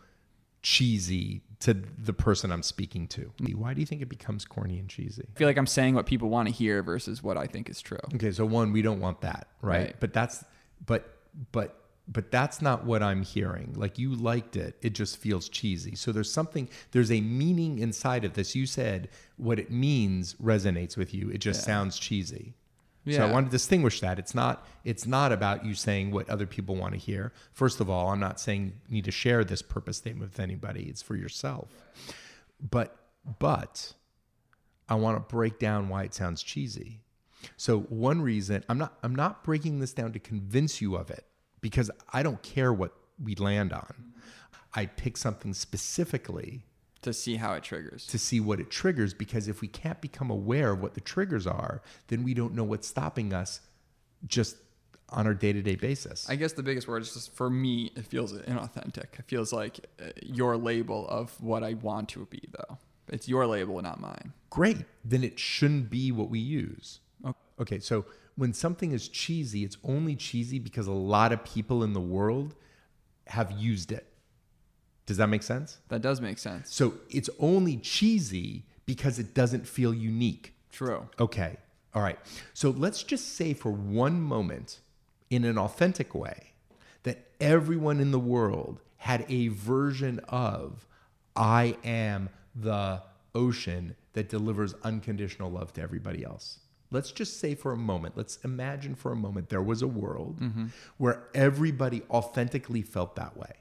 [0.65, 3.31] cheesy to the person I'm speaking to.
[3.55, 5.23] Why do you think it becomes corny and cheesy?
[5.37, 7.81] I feel like I'm saying what people want to hear versus what I think is
[7.83, 8.01] true.
[8.15, 9.79] Okay, so one, we don't want that, right?
[9.79, 9.97] Right.
[10.01, 10.43] But that's
[10.87, 11.19] but
[11.53, 13.75] but but that's not what I'm hearing.
[13.77, 15.95] Like you liked it, it just feels cheesy.
[15.97, 18.55] So there's something there's a meaning inside of this.
[18.55, 21.29] You said what it means resonates with you.
[21.29, 22.55] It just sounds cheesy.
[23.07, 24.19] So I want to distinguish that.
[24.19, 27.33] It's not it's not about you saying what other people want to hear.
[27.53, 30.85] First of all, I'm not saying you need to share this purpose statement with anybody.
[30.85, 31.69] It's for yourself.
[32.61, 32.97] But
[33.39, 33.93] but
[34.89, 37.01] I want to break down why it sounds cheesy.
[37.57, 41.27] So one reason I'm not I'm not breaking this down to convince you of it
[41.61, 44.15] because I don't care what we land on.
[44.75, 46.65] I pick something specifically
[47.05, 48.07] to see how it triggers.
[48.09, 51.47] to see what it triggers because if we can't become aware of what the triggers
[51.47, 53.61] are, then we don't know what's stopping us
[54.27, 54.57] just
[55.11, 56.29] on our day-to-day basis.
[56.29, 59.19] I guess the biggest word is just for me, it feels inauthentic.
[59.19, 62.79] It feels like uh, your label of what I want to be, though.
[63.09, 64.33] It's your label, not mine.
[64.51, 64.79] Great.
[65.05, 67.01] Then it shouldn't be what we use.
[67.25, 67.39] Okay.
[67.61, 71.93] Okay, so when something is cheesy, it's only cheesy because a lot of people in
[71.93, 72.55] the world
[73.29, 74.07] have used it.
[75.07, 75.79] Does that make sense?
[75.89, 76.73] That does make sense.
[76.73, 80.55] So it's only cheesy because it doesn't feel unique.
[80.71, 81.09] True.
[81.21, 81.57] Okay.
[81.95, 82.19] All right.
[82.55, 84.81] So let's just say for one moment,
[85.31, 86.53] in an authentic way,
[87.03, 90.87] that everyone in the world had a version of
[91.37, 93.03] I am the
[93.35, 96.61] ocean that delivers unconditional love to everybody else.
[96.91, 100.41] Let's just say for a moment, let's imagine for a moment there was a world
[100.41, 100.67] mm-hmm.
[100.97, 103.53] where everybody authentically felt that way.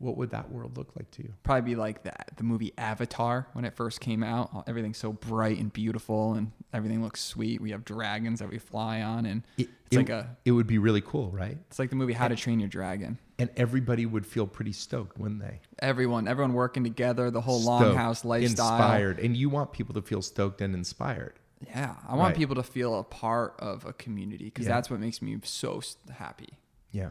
[0.00, 1.34] What would that world look like to you?
[1.42, 2.30] Probably be like that.
[2.36, 4.64] The movie Avatar when it first came out.
[4.66, 7.60] Everything's so bright and beautiful, and everything looks sweet.
[7.60, 10.66] We have dragons that we fly on, and It, it's it- like a it would
[10.66, 11.58] be really cool, right?
[11.68, 13.18] it's like the movie How to Train Your Dragon.
[13.38, 15.60] And everybody would feel pretty stoked, wouldn't they?
[15.80, 18.40] Everyone, everyone working together, the whole Stoked, longhouse lifestyle.
[18.72, 21.34] inspired, and you want people to feel stoked and inspired.
[21.66, 22.36] Yeah, I want Right.
[22.36, 24.74] people to feel a part of a community because Yeah.
[24.76, 26.58] that's what makes me so happy.
[26.90, 27.10] Yeah.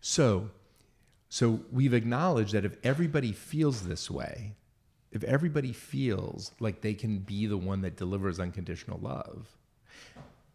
[0.00, 0.50] So,
[1.36, 4.54] so we've acknowledged that if everybody feels this way,
[5.12, 9.58] if everybody feels like they can be the one that delivers unconditional love,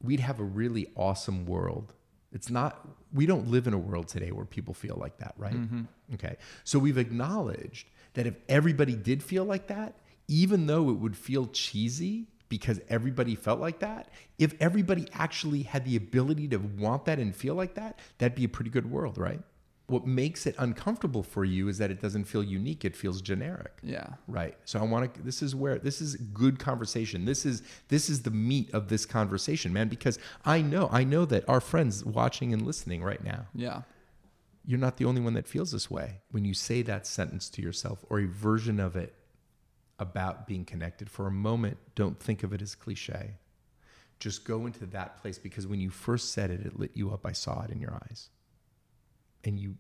[0.02, 1.94] we'd have a really awesome world.
[2.34, 2.80] It's not,
[3.14, 5.54] we don't live in a world today where people feel like that, right?
[5.54, 5.82] Mm-hmm.
[6.16, 6.38] Okay.
[6.64, 9.94] So we've acknowledged that if everybody did feel like that,
[10.28, 14.10] even though it would feel cheesy because everybody felt like that,
[14.40, 18.46] if everybody actually had the ability to want that and feel like that, that'd be
[18.46, 19.42] a pretty good world, right?
[19.92, 23.74] What makes it uncomfortable for you is that it doesn't feel unique, it feels generic.
[23.84, 24.08] Yeah.
[24.28, 24.58] Right.
[24.66, 27.26] So I want to this is where this is good conversation.
[27.26, 31.26] This is this is the meat of this conversation, man, because I know I know
[31.26, 33.82] that our friends watching and listening right now, Yeah.
[34.66, 36.22] you're not the only one that feels this way.
[36.32, 39.14] When you say that sentence to yourself or a version of it
[40.00, 43.36] about being connected for a moment, don't think of it as cliche.
[44.20, 47.26] Just go into that place because when you first said it, it lit you up.
[47.26, 48.30] I saw it in your eyes.
[49.44, 49.76] And you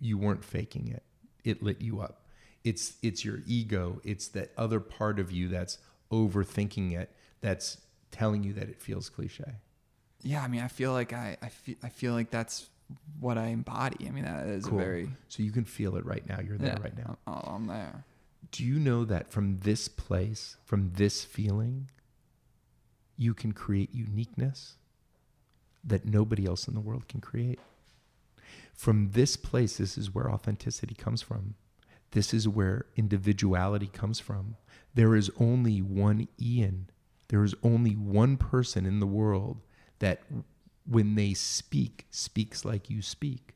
[0.00, 1.02] you weren't faking it.
[1.44, 2.26] It lit you up.
[2.64, 5.78] It's it's your ego, it's that other part of you that's
[6.10, 7.78] overthinking it, that's
[8.10, 9.54] telling you that it feels cliche.
[10.22, 10.42] Yeah.
[10.42, 12.68] I mean, I feel like I, I feel, I feel like that's
[13.18, 14.06] what I embody.
[14.06, 14.78] I mean, that is Cool.
[14.78, 16.40] a very, So you can feel it right now.
[16.40, 17.16] You're there yeah, right now.
[17.26, 18.04] I'm, I'm there.
[18.50, 21.88] Do you know that from this place, from this feeling,
[23.16, 24.74] you can create uniqueness
[25.84, 27.58] that nobody else in the world can create?
[28.72, 31.54] From this place, this is where authenticity comes from.
[32.10, 34.56] This is where individuality comes from.
[34.94, 36.90] There is only one Ian.
[37.28, 39.60] There is only one person in the world
[40.00, 40.22] that,
[40.84, 43.54] when they speak, speaks like you speak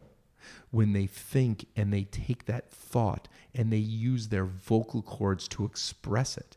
[0.70, 5.64] when they think and they take that thought and they use their vocal cords to
[5.64, 6.56] express it,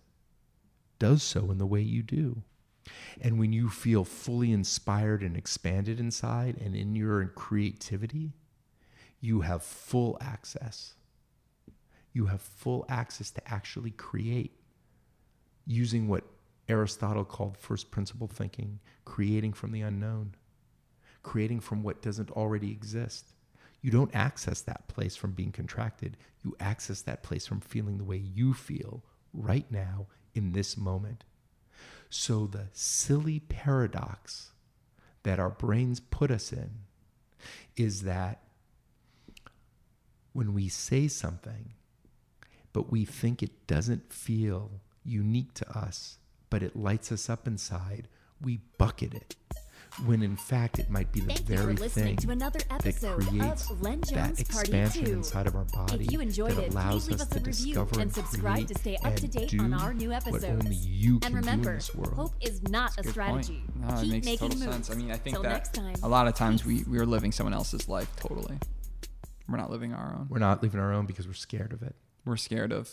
[1.00, 2.44] does so in the way you do.
[3.22, 8.34] And when you feel fully inspired and expanded inside and in your creativity,
[9.22, 10.94] you have full access.
[12.14, 14.60] You have full access to actually create
[15.66, 16.24] using what
[16.68, 20.36] Aristotle called first principle thinking, creating from the unknown,
[21.24, 23.34] creating from what doesn't already exist.
[23.82, 26.18] You don't access that place from being contracted.
[26.44, 29.04] You access that place from feeling the way you feel
[29.34, 31.24] right now in this moment.
[32.10, 34.52] So, the silly paradox
[35.24, 36.72] that our brains put us in
[37.78, 38.42] is that
[40.34, 41.74] when we say something,
[42.74, 44.72] but we think it doesn't feel
[45.04, 46.18] unique to us,
[46.50, 48.08] but it lights us up inside,
[48.42, 49.36] we bucket it.
[50.06, 53.70] When in fact, it might be the Thank very thing to another that episode creates
[53.72, 55.12] of Len that Jones Party expansion 2.
[55.14, 57.40] inside of our body If you enjoyed that it, allows please leave us us to
[57.40, 60.12] a review discover and subscribe create to stay up to date do on our new
[60.14, 60.46] episodes.
[60.46, 62.14] only you can and do remember, in this world.
[62.14, 63.64] hope is not a strategy.
[63.66, 63.82] point.
[63.90, 64.74] No, it Keep makes making total moves.
[64.88, 64.92] sense.
[64.92, 65.96] I mean, I think Till that time.
[66.04, 68.60] a lot of times we, we are living someone else's life totally.
[69.50, 70.28] We're not living our own.
[70.30, 71.96] We're not leaving our own because we're scared of it.
[72.26, 72.90] We're scared of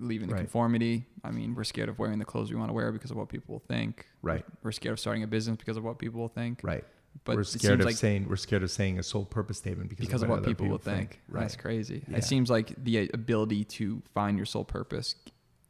[0.00, 0.40] leaving the Right.
[0.40, 1.06] conformity.
[1.22, 3.28] I mean, we're scared of wearing the clothes we want to wear because of what
[3.28, 4.06] people will think.
[4.22, 4.44] Right.
[4.62, 6.60] We're scared of starting a business because of what people will think.
[6.64, 6.84] Right.
[7.24, 9.58] But we're it scared seems of like- saying we're scared of saying a soul purpose
[9.58, 11.20] statement because, because of what other people will think.
[11.28, 11.40] Right.
[11.42, 12.04] That's crazy.
[12.08, 12.16] Yeah.
[12.18, 15.14] It seems like the ability to find your soul purpose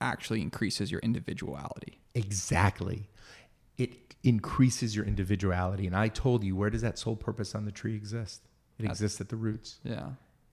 [0.00, 1.98] actually increases your individuality.
[2.14, 3.08] Exactly.
[3.76, 5.86] It increases your individuality.
[5.86, 8.42] And I told you, where does that soul purpose on the tree exist?
[8.78, 9.78] It exists at the roots.
[9.82, 10.10] Yeah.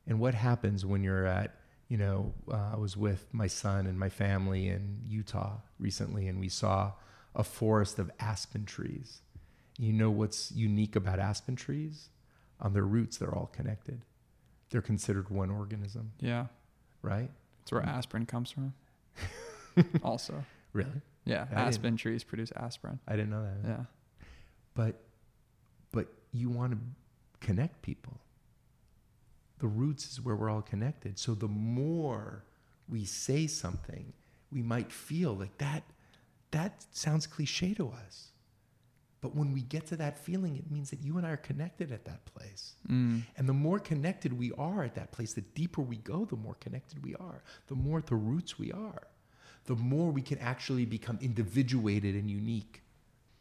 [0.07, 1.55] And what happens when you're at,
[1.89, 6.39] you know, uh, I was with my son and my family in Utah recently, and
[6.39, 6.93] we saw
[7.35, 9.21] a forest of aspen trees.
[9.77, 12.09] You know what's unique about aspen trees?
[12.59, 14.01] On their roots, they're all connected.
[14.69, 16.47] They're considered one organism, Yeah.
[17.01, 17.29] right?
[17.59, 18.73] That's where aspirin comes from.
[20.03, 20.43] also.
[20.73, 21.01] Really?
[21.25, 21.45] Yeah.
[21.51, 22.99] I Aspen trees produce aspirin.
[23.07, 23.67] I didn't know that.
[23.67, 23.83] Yeah.
[24.73, 25.01] But
[25.91, 26.77] but you want to
[27.45, 28.19] connect people.
[29.59, 31.17] The roots is where we're all connected.
[31.17, 32.43] So the more
[32.87, 34.13] we say something,
[34.51, 35.83] we might feel like that
[36.51, 38.31] that sounds cliche to us.
[39.19, 41.91] But when we get to that feeling, it means that you and I are connected
[41.91, 42.75] at that place.
[42.89, 43.23] Mm.
[43.35, 46.55] And the more connected we are at that place, the deeper we go, the more
[46.55, 49.07] connected we are, the more at the roots we are,
[49.65, 52.83] the more we can actually become individuated and unique.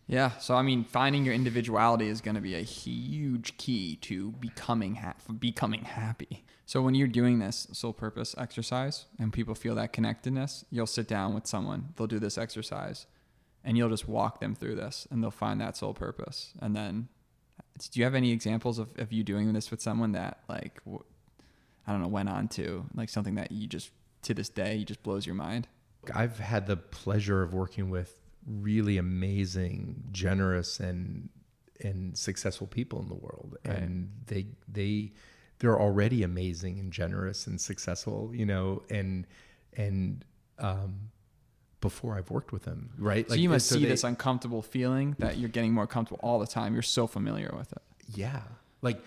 [0.07, 0.39] Yeah.
[0.39, 4.97] So I mean, finding your individuality is going to be a huge key to becoming
[4.97, 6.45] ha- becoming happy.
[6.65, 11.07] So when you're doing this soul purpose exercise and people feel that connectedness, you'll sit
[11.07, 11.91] down with someone.
[11.97, 13.07] They'll do this exercise,
[13.65, 16.53] and you'll just walk them through this, and they'll find that soul purpose.
[16.61, 17.09] And then,
[17.79, 20.81] do you have any examples of, of you doing this with someone that like,
[21.87, 23.91] I don't know, went on to like something that you just
[24.23, 25.69] to this day you just blows your mind?
[26.13, 31.29] I've had the pleasure of working with really amazing, generous, and
[31.83, 33.79] and successful people in the world, Right.
[33.79, 35.13] and they they
[35.59, 39.27] they're already amazing and generous and successful, you know, and
[39.77, 40.25] and
[40.59, 41.11] um,
[41.81, 43.29] before I've worked with them, right?
[43.29, 46.47] so you must see they- this uncomfortable feeling that you're getting more comfortable all the
[46.47, 46.73] time.
[46.73, 47.83] You're so familiar with it.
[48.15, 48.43] Yeah.
[48.83, 49.01] Like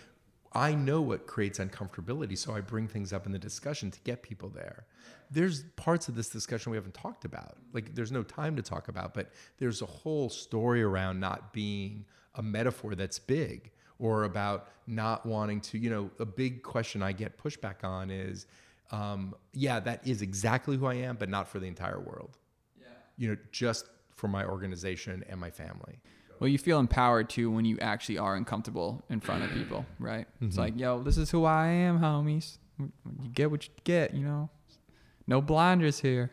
[0.54, 4.24] I know what creates uncomfortability, so I bring things up in the discussion to get
[4.24, 4.86] people there.
[5.30, 7.58] There's parts of this discussion we haven't talked about.
[7.72, 12.06] Like there's no time to talk about, but there's a whole story around not being
[12.36, 17.12] a metaphor that's big or about not wanting to, you know, a big question I
[17.12, 18.47] get pushback on is
[18.91, 22.38] um, yeah, that is exactly who I am, but not for the entire world.
[22.80, 22.88] Yeah.
[23.18, 23.86] You know, just
[24.16, 26.00] for my organization and my family.
[26.39, 30.25] Well, you feel empowered too when you actually are uncomfortable in front of people, right?
[30.41, 30.59] It's mm-hmm.
[30.59, 32.57] like, yo, this is who I am, homies.
[32.79, 34.49] You get what you get, you know.
[35.27, 36.31] No blinders here.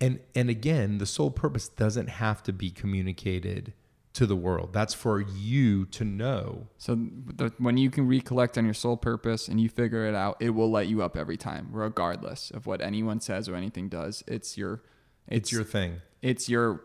[0.00, 3.74] and and again the soul purpose doesn't have to be communicated
[4.14, 8.64] to the world that's for you to know So the, when you can recollect on
[8.64, 11.68] your soul purpose and you figure it out, it will light you up every time,
[11.70, 14.24] regardless of what anyone says or anything does.
[14.26, 14.82] It's your,
[15.28, 16.84] it's your thing it's your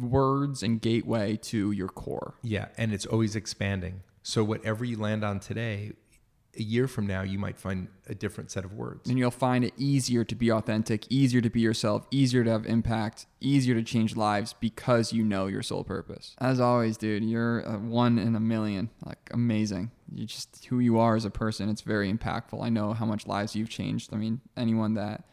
[0.00, 2.34] words and gateway to your core.
[2.42, 5.92] yeah and it's always expanding so whatever you land on today
[6.56, 9.64] a year from now you might find a different set of words and you'll find
[9.64, 13.82] it easier to be authentic, easier to be yourself, easier to have impact, easier to
[13.82, 16.36] change lives because you know your soul purpose.
[16.38, 18.90] As always, dude, you're one in a million.
[19.04, 19.90] Like amazing.
[20.12, 21.68] You just who you are as a person.
[21.68, 22.62] It's very impactful.
[22.62, 24.14] I know how much lives you've changed.
[24.14, 25.24] I mean, anyone that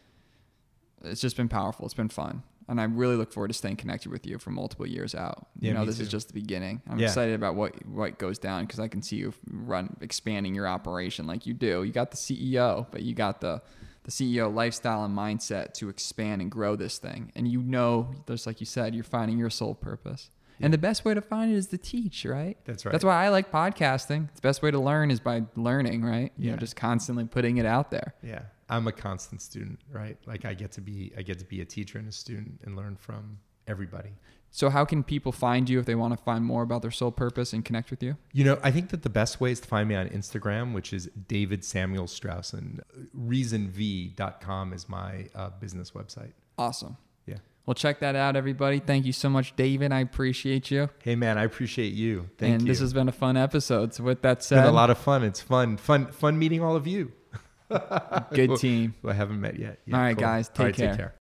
[1.03, 1.85] it's just been powerful.
[1.85, 2.43] It's been fun.
[2.71, 5.47] And I really look forward to staying connected with you for multiple years out.
[5.59, 6.81] Yeah, you know, this is just the beginning.
[6.89, 7.07] I'm Yeah.
[7.07, 11.27] excited about what what goes down because I can see you run expanding your operation
[11.27, 11.83] like you do.
[11.83, 13.61] You got the CEO, but you got the
[14.03, 17.31] the CEO lifestyle and mindset to expand and grow this thing.
[17.35, 20.31] And you know, just like you said, you're finding your soul purpose.
[20.63, 22.55] And the best way to find it is to teach, right?
[22.65, 22.91] That's right.
[22.93, 24.33] That's why I like podcasting.
[24.35, 26.31] The best way to learn is by learning, right?
[26.37, 26.59] You know, Yeah.
[26.59, 28.13] just constantly putting it out there.
[28.23, 31.61] yeah i'm a constant student right like i get to be i get to be
[31.61, 34.09] a teacher and a student and learn from everybody
[34.53, 37.11] So how can people find you if they want to find more about their soul
[37.11, 38.17] purpose and connect with you?
[38.33, 40.91] You know, I think that the best way is to find me on Instagram, which
[40.91, 42.81] is David Samuel Straus, and
[43.17, 46.33] reasonv.com is my uh, business website.
[46.57, 46.97] Awesome.
[47.25, 47.37] Yeah.
[47.65, 48.79] Well, check that out, everybody.
[48.79, 49.91] Thank you so much, David.
[49.93, 50.89] I appreciate you.
[51.01, 52.29] Hey, man, I appreciate you.
[52.37, 52.53] Thank and you.
[52.55, 53.93] And this has been a fun episode.
[53.93, 55.23] So with that It's said, been a lot of fun.
[55.23, 57.13] It's fun, fun, fun meeting all of you.
[58.33, 58.95] Good team.
[59.01, 59.79] Who I haven't met yet.
[59.85, 60.21] Yeah, All right, cool.
[60.21, 61.15] guys, All take care.